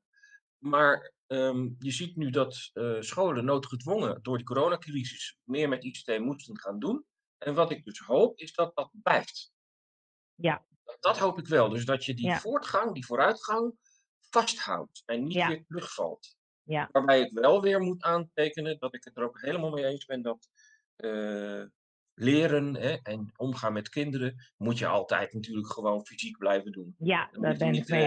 Maar 0.58 1.14
ehm, 1.28 1.70
je 1.80 1.92
ziet 1.92 2.16
nu 2.16 2.30
dat 2.30 2.70
eh, 2.74 2.96
scholen 3.00 3.46
noodgedwongen 3.46 4.20
door 4.22 4.38
de 4.38 4.44
coronacrisis 4.44 5.38
meer 5.44 5.70
met 5.70 5.84
ICT 5.84 6.20
moesten 6.20 6.60
gaan 6.60 6.80
doen. 6.80 7.06
En 7.38 7.54
wat 7.54 7.72
ik 7.72 7.84
dus 7.86 8.00
hoop, 8.00 8.38
is 8.40 8.54
dat 8.54 8.76
dat 8.76 8.90
blijft. 8.92 9.52
Ja. 10.36 10.66
Dat, 10.84 10.98
dat 11.00 11.18
hoop 11.18 11.40
ik 11.40 11.48
wel. 11.48 11.70
Dus 11.70 11.86
dat 11.86 12.06
je 12.06 12.14
die 12.14 12.26
Ja. 12.26 12.40
voortgang, 12.40 12.94
die 12.94 13.06
vooruitgang, 13.06 13.78
vasthoudt 14.20 15.04
en 15.06 15.24
niet 15.24 15.34
Ja. 15.34 15.48
weer 15.48 15.66
terugvalt. 15.68 16.36
Ja. 16.64 16.90
Waarbij 16.92 17.22
ik 17.22 17.32
wel 17.34 17.62
weer 17.62 17.80
moet 17.82 18.04
aantekenen 18.04 18.80
dat 18.80 18.94
ik 18.94 19.04
het 19.04 19.18
er 19.18 19.24
ook 19.24 19.42
helemaal 19.42 19.70
mee 19.72 19.86
eens 19.86 20.06
ben 20.06 20.22
dat 20.22 20.50
eh, 20.96 21.64
leren 22.20 22.76
hè, 22.76 22.96
en 23.04 23.32
omgaan 23.36 23.74
met 23.74 23.90
kinderen 23.90 24.36
moet 24.58 24.78
je 24.78 24.88
altijd 24.88 25.34
natuurlijk 25.34 25.68
gewoon 25.68 26.06
fysiek 26.06 26.38
blijven 26.38 26.72
doen. 26.72 26.96
Ja, 26.98 27.30
Dan 27.32 27.42
moet 27.42 27.52
je 27.52 27.58
ben 27.58 27.68
ik 27.68 27.74
niet, 27.74 27.90
mee 27.90 28.04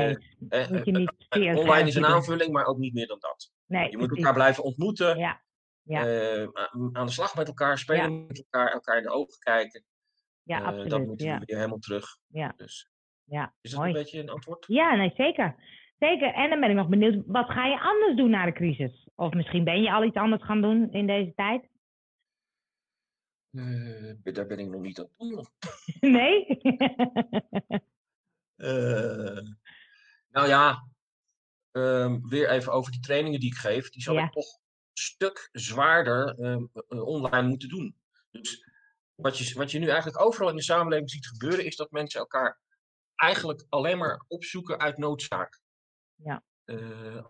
eh, 0.49 0.69
Moet 0.71 0.87
eh, 0.87 0.95
een 1.29 1.57
online 1.57 1.89
is 1.89 1.95
een 1.95 2.07
aanvulling, 2.07 2.53
maar 2.53 2.65
ook 2.65 2.79
niet 2.79 2.95
meer 2.95 3.07
dan 3.07 3.19
dat. 3.21 3.53
Nee, 3.67 3.91
Je 3.91 3.97
moet 3.99 4.17
elkaar 4.17 4.35
blijven 4.35 4.65
ontmoeten, 4.65 5.19
Ja. 5.19 5.41
Ja. 5.83 6.07
eh, 6.07 6.49
aan 6.93 7.07
de 7.07 7.13
slag 7.13 7.37
met 7.37 7.49
elkaar, 7.49 7.79
spelen 7.79 8.27
met 8.27 8.39
elkaar, 8.51 8.73
elkaar 8.73 8.97
in 8.97 9.03
de 9.03 9.11
ogen 9.11 9.39
kijken. 9.39 9.85
Ja, 10.43 10.59
Eh, 10.59 10.65
dat 10.65 10.75
absoluut. 10.93 11.23
Ja. 11.23 11.39
we 11.39 11.45
weer 11.45 11.57
helemaal 11.57 11.79
terug. 11.79 12.07
Ja. 12.27 12.53
Dus, 12.57 12.91
Ja, 13.25 13.55
is 13.61 13.71
dat 13.71 13.81
mooi. 13.81 13.93
een 13.93 13.99
beetje 14.03 14.21
een 14.21 14.31
antwoord? 14.31 14.65
Ja, 14.69 14.95
nee, 14.97 15.13
zeker. 15.17 15.55
Zeker. 15.99 16.33
En 16.35 16.51
dan 16.51 16.61
ben 16.61 16.71
ik 16.71 16.77
nog 16.77 16.89
benieuwd, 16.89 17.23
wat 17.27 17.51
ga 17.51 17.67
je 17.67 17.81
anders 17.81 18.17
doen 18.17 18.31
na 18.31 18.45
de 18.45 18.53
crisis? 18.53 19.09
Of 19.15 19.33
misschien 19.33 19.65
ben 19.65 19.83
je 19.83 19.93
al 19.93 20.05
iets 20.05 20.17
anders 20.17 20.45
gaan 20.45 20.61
doen 20.61 20.93
in 20.93 21.07
deze 21.07 21.33
tijd? 21.35 21.69
Eh, 23.51 24.35
daar 24.35 24.47
ben 24.47 24.59
ik 24.59 24.69
nog 24.69 24.81
niet 24.81 24.99
aan 24.99 25.09
toe. 25.17 25.47
Nee? 26.01 26.47
Eh, 28.61 29.41
nou 30.31 30.49
ja, 30.49 30.89
ehm, 31.71 32.21
weer 32.29 32.51
even 32.51 32.73
over 32.73 32.93
die 32.93 33.01
trainingen 33.01 33.41
die 33.41 33.51
ik 33.53 33.59
geef. 33.59 33.91
Die 33.91 34.03
zal 34.03 34.15
Ja. 34.15 34.25
ik 34.25 34.33
toch 34.33 34.55
een 34.55 35.03
stuk 35.03 35.49
zwaarder 35.53 36.39
ehm, 36.39 36.65
eh, 36.89 37.03
online 37.07 37.49
moeten 37.49 37.69
doen. 37.69 37.97
Dus 38.31 38.65
wat 39.15 39.39
je, 39.39 39.55
wat 39.55 39.71
je 39.71 39.79
nu 39.79 39.87
eigenlijk 39.89 40.21
overal 40.21 40.49
in 40.51 40.57
de 40.57 40.63
samenleving 40.63 41.11
ziet 41.11 41.27
gebeuren, 41.27 41.65
is 41.65 41.77
dat 41.77 41.91
mensen 41.91 42.21
elkaar 42.21 42.61
eigenlijk 43.17 43.67
alleen 43.69 43.99
maar 43.99 44.25
opzoeken 44.29 44.79
uit 44.79 44.99
noodzaak. 44.99 45.61
Ja. 46.15 46.45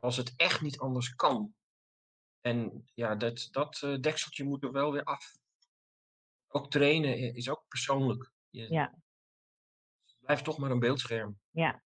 Als 0.01 0.17
het 0.17 0.33
echt 0.37 0.61
niet 0.61 0.79
anders 0.79 1.15
kan. 1.15 1.55
En 2.41 2.91
ja, 2.95 3.15
dat, 3.15 3.49
dat 3.51 3.87
dekseltje 4.01 4.45
moet 4.45 4.63
er 4.65 4.73
wel 4.73 4.93
weer 4.93 5.05
af. 5.05 5.33
Ook 6.53 6.71
trainen 6.71 7.35
is 7.35 7.49
ook 7.51 7.65
persoonlijk. 7.69 8.31
Je 8.51 8.73
Ja. 8.73 8.95
blijft 10.21 10.45
toch 10.45 10.59
maar 10.59 10.71
een 10.71 10.79
beeldscherm. 10.81 11.39
ja. 11.51 11.83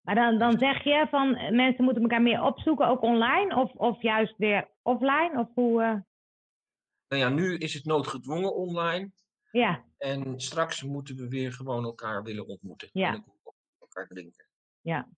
Maar 0.00 0.14
dan, 0.14 0.38
dan 0.38 0.58
zeg 0.58 0.84
je 0.84 1.06
van 1.10 1.34
eh, 1.34 1.50
mensen 1.52 1.84
moeten 1.84 2.02
elkaar 2.02 2.22
meer 2.22 2.42
opzoeken, 2.42 2.86
ook 2.88 3.02
online? 3.02 3.56
Of, 3.56 3.72
of 3.72 4.02
juist 4.02 4.36
weer 4.36 4.70
offline? 4.82 5.32
Of 5.38 5.48
hoe? 5.54 5.82
eh, 5.82 5.88
Nou 7.08 7.22
ja, 7.22 7.28
nu 7.28 7.56
is 7.56 7.74
het 7.74 7.84
noodgedwongen 7.84 8.54
online. 8.54 9.10
Ja, 9.50 9.84
En 9.98 10.40
straks 10.40 10.82
moeten 10.82 11.16
we 11.16 11.28
weer 11.28 11.52
gewoon 11.52 11.84
elkaar 11.84 12.22
willen 12.22 12.46
ontmoeten. 12.46 12.88
Ja. 12.92 13.12
En 13.14 13.24
elkaar 13.78 14.06
drinken. 14.06 14.46
ja. 14.80 15.08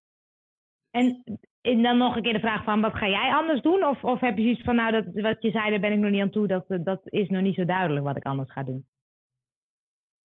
En, 0.91 1.23
en 1.61 1.83
dan 1.83 1.99
nog 1.99 2.17
een 2.17 2.23
keer 2.23 2.33
de 2.33 2.41
vraag 2.41 2.65
van, 2.65 2.81
wat 2.81 2.95
ga 2.95 3.09
jij 3.09 3.35
anders 3.35 3.63
doen? 3.63 3.85
Of, 3.85 4.05
of 4.05 4.21
heb 4.21 4.37
je 4.37 4.43
zoiets 4.43 4.63
van, 4.63 4.75
nou, 4.75 4.93
dat, 4.93 5.05
wat 5.23 5.43
je 5.43 5.51
zei, 5.51 5.71
daar 5.71 5.81
ben 5.81 5.93
ik 5.93 5.99
nog 5.99 6.11
niet 6.11 6.21
aan 6.21 6.31
toe. 6.31 6.47
Dat, 6.47 6.65
eh, 6.69 6.79
dat 6.85 7.01
is 7.05 7.29
nog 7.29 7.43
niet 7.43 7.55
zo 7.55 7.65
duidelijk 7.65 8.05
wat 8.05 8.17
ik 8.17 8.25
anders 8.25 8.53
ga 8.53 8.63
doen. 8.63 8.87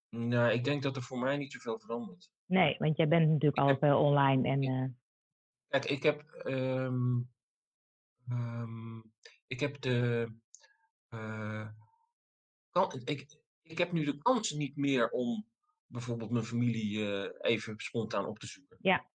Nou, 0.10 0.52
ik 0.52 0.64
denk 0.64 0.84
dat 0.84 0.96
er 0.96 1.02
voor 1.02 1.20
mij 1.20 1.38
niet 1.38 1.52
zoveel 1.52 1.80
verandert. 1.80 2.32
Nee, 2.46 2.76
want 2.80 2.98
jij 2.98 3.08
bent 3.08 3.30
natuurlijk 3.30 3.58
al 3.58 3.78
veel 3.78 4.00
online. 4.00 4.50
En, 4.50 4.62
eh, 4.62 4.86
Kijk, 5.68 5.86
ik 5.86 6.04
heb, 6.04 6.22
ehm, 6.22 7.22
ehm, 8.30 8.98
ik 9.48 9.60
heb 9.60 9.82
de, 9.82 10.28
eh, 11.10 11.68
kan, 12.70 13.02
ik, 13.06 13.38
ik 13.62 13.78
heb 13.78 13.92
nu 13.92 14.06
de 14.06 14.18
kans 14.18 14.52
niet 14.52 14.76
meer 14.76 15.10
om 15.10 15.46
bijvoorbeeld 15.86 16.32
mijn 16.32 16.46
familie 16.46 17.06
eh, 17.06 17.52
even 17.52 17.74
spontaan 17.78 18.26
op 18.26 18.40
te 18.40 18.48
zoeken. 18.48 18.78
Ja. 18.82 19.06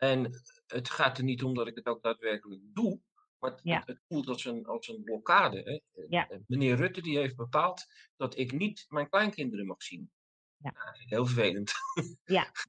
En 0.00 0.30
het 0.66 0.90
gaat 0.90 1.18
er 1.18 1.24
niet 1.24 1.42
om 1.42 1.54
dat 1.54 1.66
ik 1.66 1.74
het 1.74 1.86
ook 1.86 2.02
daadwerkelijk 2.02 2.60
doe, 2.64 3.00
maar 3.38 3.50
het, 3.50 3.60
Ja. 3.62 3.84
voelt 4.08 4.28
als 4.28 4.44
een, 4.44 4.66
als 4.66 4.88
een 4.88 5.02
blokkade. 5.02 5.82
Hè? 5.92 6.02
Ja. 6.08 6.28
Meneer 6.46 6.76
Rutte 6.76 7.02
die 7.02 7.18
heeft 7.18 7.36
bepaald 7.36 7.86
dat 8.16 8.38
ik 8.38 8.52
niet 8.52 8.84
mijn 8.88 9.08
kleinkinderen 9.08 9.66
mag 9.66 9.82
zien. 9.82 10.10
Ja. 10.56 10.70
Nou, 10.72 10.96
heel 10.98 11.26
vervelend. 11.26 11.72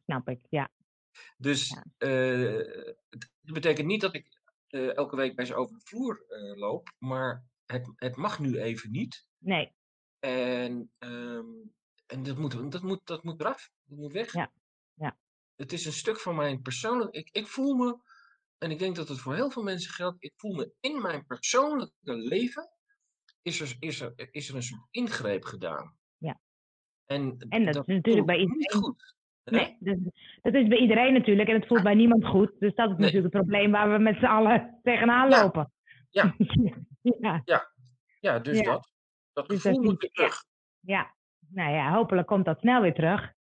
snap 0.06 0.30
ik, 0.30 0.40
ja. 0.50 0.70
Dus 1.38 1.70
Ja. 1.70 1.84
het 1.98 3.32
het 3.42 3.54
betekent 3.54 3.88
niet 3.88 4.02
dat 4.02 4.16
ik 4.16 4.28
eh, 4.68 4.96
elke 4.96 5.16
week 5.16 5.36
bij 5.36 5.46
ze 5.46 5.56
over 5.56 5.76
de 5.76 5.86
vloer 5.86 6.26
eh, 6.28 6.58
loop, 6.60 6.94
maar 6.98 7.46
het, 7.66 7.92
het 7.96 8.16
mag 8.16 8.40
nu 8.40 8.60
even 8.60 8.92
niet. 8.92 9.28
Nee, 9.38 9.76
En, 10.20 10.92
ehm, 10.98 11.46
en 12.06 12.24
dat, 12.24 12.38
moet, 12.38 12.72
dat, 12.72 12.82
moet, 12.82 13.02
dat 13.08 13.24
moet 13.24 13.40
eraf. 13.40 13.72
Dat 13.86 13.98
moet 13.98 14.12
weg. 14.12 14.34
Ja. 14.34 14.52
Het 15.56 15.74
is 15.74 15.86
een 15.86 15.92
stuk 15.92 16.20
van 16.20 16.36
mijn 16.36 16.62
persoonlijk. 16.62 17.16
Ik, 17.16 17.30
ik 17.32 17.48
voel 17.48 17.76
me, 17.76 17.98
en 18.58 18.72
ik 18.72 18.80
denk 18.80 18.96
dat 18.96 19.08
het 19.08 19.20
voor 19.20 19.36
heel 19.36 19.52
veel 19.52 19.64
mensen 19.64 19.92
geldt, 19.94 20.24
ik 20.24 20.34
voel 20.36 20.56
me 20.56 20.74
in 20.80 21.02
mijn 21.02 21.26
persoonlijke 21.26 22.14
leven. 22.16 22.70
Is 23.42 23.60
er, 23.62 23.76
is 23.80 24.02
er, 24.02 24.14
is 24.32 24.50
er 24.50 24.56
een 24.56 24.64
soort 24.64 24.88
ingreep 24.92 25.44
gedaan. 25.44 25.96
Ja. 26.18 26.40
En, 27.06 27.46
En 27.50 27.66
dat 27.66 27.76
is 27.76 27.96
natuurlijk 27.96 28.06
voelt 28.14 28.26
bij 28.26 28.38
niet 28.38 28.50
iedereen. 28.54 28.82
goed. 28.84 29.16
hè? 29.44 29.52
Nee, 29.56 29.78
dat, 29.80 29.98
dat 30.42 30.54
is 30.54 30.68
bij 30.68 30.78
iedereen 30.78 31.14
natuurlijk 31.14 31.50
en 31.50 31.56
het 31.56 31.68
voelt 31.68 31.84
bij 31.84 31.96
niemand 31.96 32.26
goed. 32.26 32.52
Dus 32.60 32.76
dat 32.76 32.90
is 32.90 32.96
Nee. 32.98 33.06
natuurlijk 33.06 33.34
het 33.34 33.42
probleem 33.44 33.72
waar 33.72 33.92
we 33.92 33.98
met 33.98 34.16
z'n 34.18 34.26
allen 34.26 34.80
tegenaan 34.84 35.30
Ja. 35.30 35.42
lopen. 35.42 35.72
Ja. 36.10 36.36
ja, 37.46 37.72
Ja, 38.20 38.40
dus 38.40 38.58
Ja. 38.60 38.64
dat. 38.64 38.92
Dat 39.34 39.48
Dus 39.50 39.64
dat 39.64 39.74
moet 39.74 39.84
weer 39.84 39.96
je, 40.00 40.08
ja. 40.12 40.14
terug. 40.14 40.44
ja. 40.80 41.16
Nou 41.50 41.72
ja, 41.74 41.94
hopelijk 41.94 42.28
komt 42.28 42.46
dat 42.46 42.60
snel 42.60 42.82
weer 42.82 42.94
terug. 42.94 43.34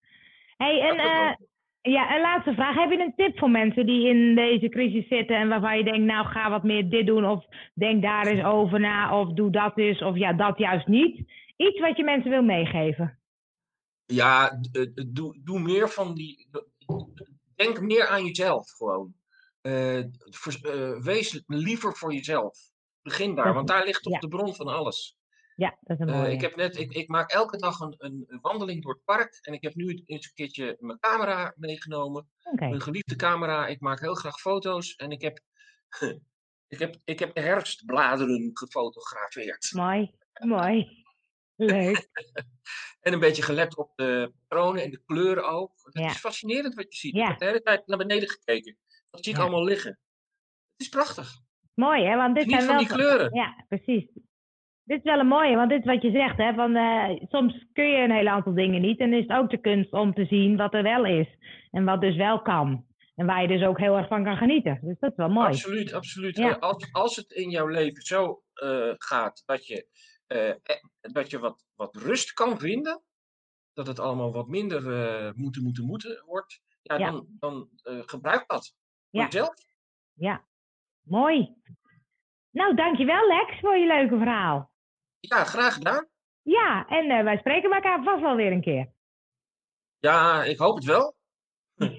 hey, 0.57 0.81
en 0.89 0.97
Dat 0.97 1.49
ja, 1.81 2.15
een 2.15 2.21
laatste 2.21 2.53
vraag. 2.53 2.75
Heb 2.75 2.91
je 2.91 2.99
een 2.99 3.13
tip 3.15 3.39
voor 3.39 3.49
mensen 3.49 3.85
die 3.85 4.07
in 4.07 4.35
deze 4.35 4.69
crisis 4.69 5.07
zitten 5.07 5.35
en 5.35 5.47
waarvan 5.47 5.77
je 5.77 5.83
denkt, 5.83 6.05
nou 6.05 6.25
ga 6.27 6.49
wat 6.49 6.63
meer 6.63 6.89
dit 6.89 7.05
doen 7.05 7.25
of 7.25 7.45
denk 7.73 8.01
daar 8.01 8.27
eens 8.27 8.43
over 8.43 8.79
na 8.79 9.19
of 9.19 9.33
doe 9.33 9.51
dat 9.51 9.77
eens 9.77 10.01
of 10.01 10.17
ja, 10.17 10.33
dat 10.33 10.57
juist 10.57 10.87
niet. 10.87 11.29
Iets 11.57 11.79
wat 11.79 11.97
je 11.97 12.03
mensen 12.03 12.29
wil 12.29 12.43
meegeven. 12.43 13.19
Ja, 14.05 14.59
eh, 14.71 14.85
doe, 15.07 15.39
doe 15.43 15.59
meer 15.59 15.89
van 15.89 16.13
die. 16.13 16.47
Denk 17.55 17.81
meer 17.81 18.07
aan 18.07 18.25
jezelf 18.25 18.71
gewoon. 18.71 19.13
Vers- 20.29 20.61
eh, 20.61 21.01
wees 21.01 21.43
liever 21.47 21.93
voor 21.93 22.13
jezelf. 22.13 22.57
Begin 23.01 23.35
daar, 23.35 23.53
want 23.53 23.67
daar 23.67 23.85
ligt 23.85 24.03
toch 24.03 24.13
ja. 24.13 24.19
de 24.19 24.27
bron 24.27 24.55
van 24.55 24.67
alles. 24.67 25.17
Ja, 25.61 25.77
dat 25.81 25.99
is 25.99 26.05
een 26.05 26.13
Eh, 26.13 26.19
mooie. 26.19 26.31
ik, 26.31 26.41
heb 26.41 26.55
net, 26.55 26.77
ik, 26.77 26.93
ik 26.93 27.07
maak 27.07 27.31
elke 27.31 27.57
dag 27.57 27.79
een, 27.79 27.95
een 27.97 28.39
wandeling 28.41 28.83
door 28.83 28.93
het 28.93 29.03
park. 29.03 29.37
En 29.41 29.53
ik 29.53 29.61
heb 29.61 29.75
nu 29.75 30.01
eens 30.05 30.25
een 30.25 30.33
keertje 30.33 30.77
mijn 30.79 30.99
camera 30.99 31.53
meegenomen. 31.55 32.29
Mijn 32.55 32.81
geliefde 32.81 33.15
camera. 33.15 33.67
Ik 33.67 33.79
maak 33.79 33.99
heel 33.99 34.13
graag 34.15 34.39
foto's. 34.39 34.95
En 34.95 35.11
ik 35.11 35.21
heb, 35.21 35.39
ik 36.73 36.79
heb, 36.79 36.95
ik 37.03 37.19
heb 37.19 37.33
de 37.35 37.41
herfstbladeren 37.41 38.49
gefotografeerd. 38.53 39.71
mooi, 39.75 40.11
mooi. 40.45 40.99
Leuk. 41.55 42.09
En 43.01 43.13
een 43.13 43.19
beetje 43.19 43.41
gelet 43.43 43.77
op 43.77 43.91
de 43.95 44.33
patronen 44.47 44.83
en 44.83 44.91
de 44.91 45.01
kleuren 45.05 45.49
ook. 45.49 45.71
Het 45.83 45.97
Ja. 45.97 46.05
is 46.09 46.17
fascinerend 46.17 46.73
wat 46.73 46.93
je 46.93 46.99
ziet. 46.99 47.15
Ja. 47.15 47.23
Ik 47.23 47.27
heb 47.29 47.39
de 47.39 47.45
hele 47.45 47.61
tijd 47.61 47.87
naar 47.87 47.97
beneden 47.97 48.29
gekeken. 48.29 48.77
Dat 49.09 49.23
zie 49.23 49.31
ik 49.31 49.37
Ja. 49.37 49.43
allemaal 49.45 49.63
liggen. 49.63 49.91
Het 50.71 50.81
is 50.81 50.89
prachtig. 50.89 51.31
Mooi, 51.73 52.03
hè? 52.05 52.15
Want 52.15 52.35
dit 52.35 52.49
zijn 52.49 52.61
van 52.63 52.69
wel 52.69 52.77
die 52.77 52.87
kleuren. 52.87 53.33
Ja, 53.33 53.65
precies. 53.67 54.05
Dit 54.91 54.99
is 54.99 55.11
wel 55.11 55.19
een 55.19 55.27
mooie, 55.27 55.55
want 55.55 55.69
dit 55.69 55.79
is 55.79 55.85
wat 55.85 56.01
je 56.01 56.11
zegt, 56.11 56.37
hè? 56.37 56.53
Van, 56.53 56.75
eh, 56.75 57.09
soms 57.29 57.65
kun 57.73 57.85
je 57.85 57.97
een 58.03 58.11
heel 58.11 58.27
aantal 58.27 58.53
dingen 58.53 58.81
niet. 58.81 58.99
En 58.99 59.13
is 59.13 59.27
het 59.27 59.37
ook 59.37 59.49
de 59.49 59.57
kunst 59.57 59.91
om 59.91 60.13
te 60.13 60.25
zien 60.25 60.57
wat 60.57 60.73
er 60.73 60.83
wel 60.83 61.05
is. 61.05 61.27
En 61.71 61.85
wat 61.85 62.01
dus 62.01 62.15
wel 62.15 62.41
kan. 62.41 62.85
En 63.15 63.25
waar 63.25 63.41
je 63.41 63.47
dus 63.47 63.63
ook 63.63 63.79
heel 63.79 63.97
erg 63.97 64.07
van 64.07 64.23
kan 64.23 64.37
genieten. 64.37 64.79
Dus 64.81 64.99
dat 64.99 65.11
is 65.11 65.17
wel 65.17 65.29
mooi. 65.29 65.47
Absoluut, 65.47 65.93
absoluut. 65.93 66.37
Ja. 66.37 66.51
Als, 66.53 66.89
als 66.91 67.15
het 67.15 67.31
in 67.31 67.49
jouw 67.49 67.67
leven 67.67 68.01
zo 68.01 68.41
eh, 68.53 68.93
gaat 68.97 69.43
dat 69.45 69.65
je, 69.65 69.87
eh, 70.27 70.53
dat 71.01 71.29
je 71.29 71.39
wat, 71.39 71.65
wat 71.75 71.95
rust 71.95 72.33
kan 72.33 72.59
vinden, 72.59 73.01
dat 73.73 73.87
het 73.87 73.99
allemaal 73.99 74.31
wat 74.31 74.47
minder 74.47 74.81
moeten, 75.35 75.63
moeten, 75.63 75.85
moeten 75.85 76.23
wordt, 76.25 76.61
ja, 76.81 76.97
Ja. 76.97 77.11
dan, 77.11 77.27
dan 77.39 77.69
gebruik 78.05 78.47
dat 78.47 78.75
voor 79.11 79.19
Ja. 79.19 79.25
jezelf. 79.25 79.53
Ja, 80.13 80.45
mooi. 81.01 81.53
Nou, 82.51 82.75
dankjewel 82.75 83.27
Lex 83.27 83.59
voor 83.59 83.77
je 83.77 83.87
leuke 83.87 84.17
verhaal. 84.17 84.70
Ja, 85.21 85.43
graag 85.43 85.73
gedaan. 85.73 86.07
Ja, 86.41 86.85
en 86.87 87.09
eh, 87.09 87.23
wij 87.23 87.37
spreken 87.37 87.71
elkaar 87.71 88.03
vast 88.03 88.21
wel 88.21 88.35
weer 88.35 88.51
een 88.51 88.61
keer. 88.61 88.89
Ja, 89.99 90.43
ik 90.43 90.57
hoop 90.57 90.75
het 90.75 90.85
wel. 90.85 91.15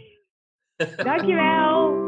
Dankjewel. 0.96 2.01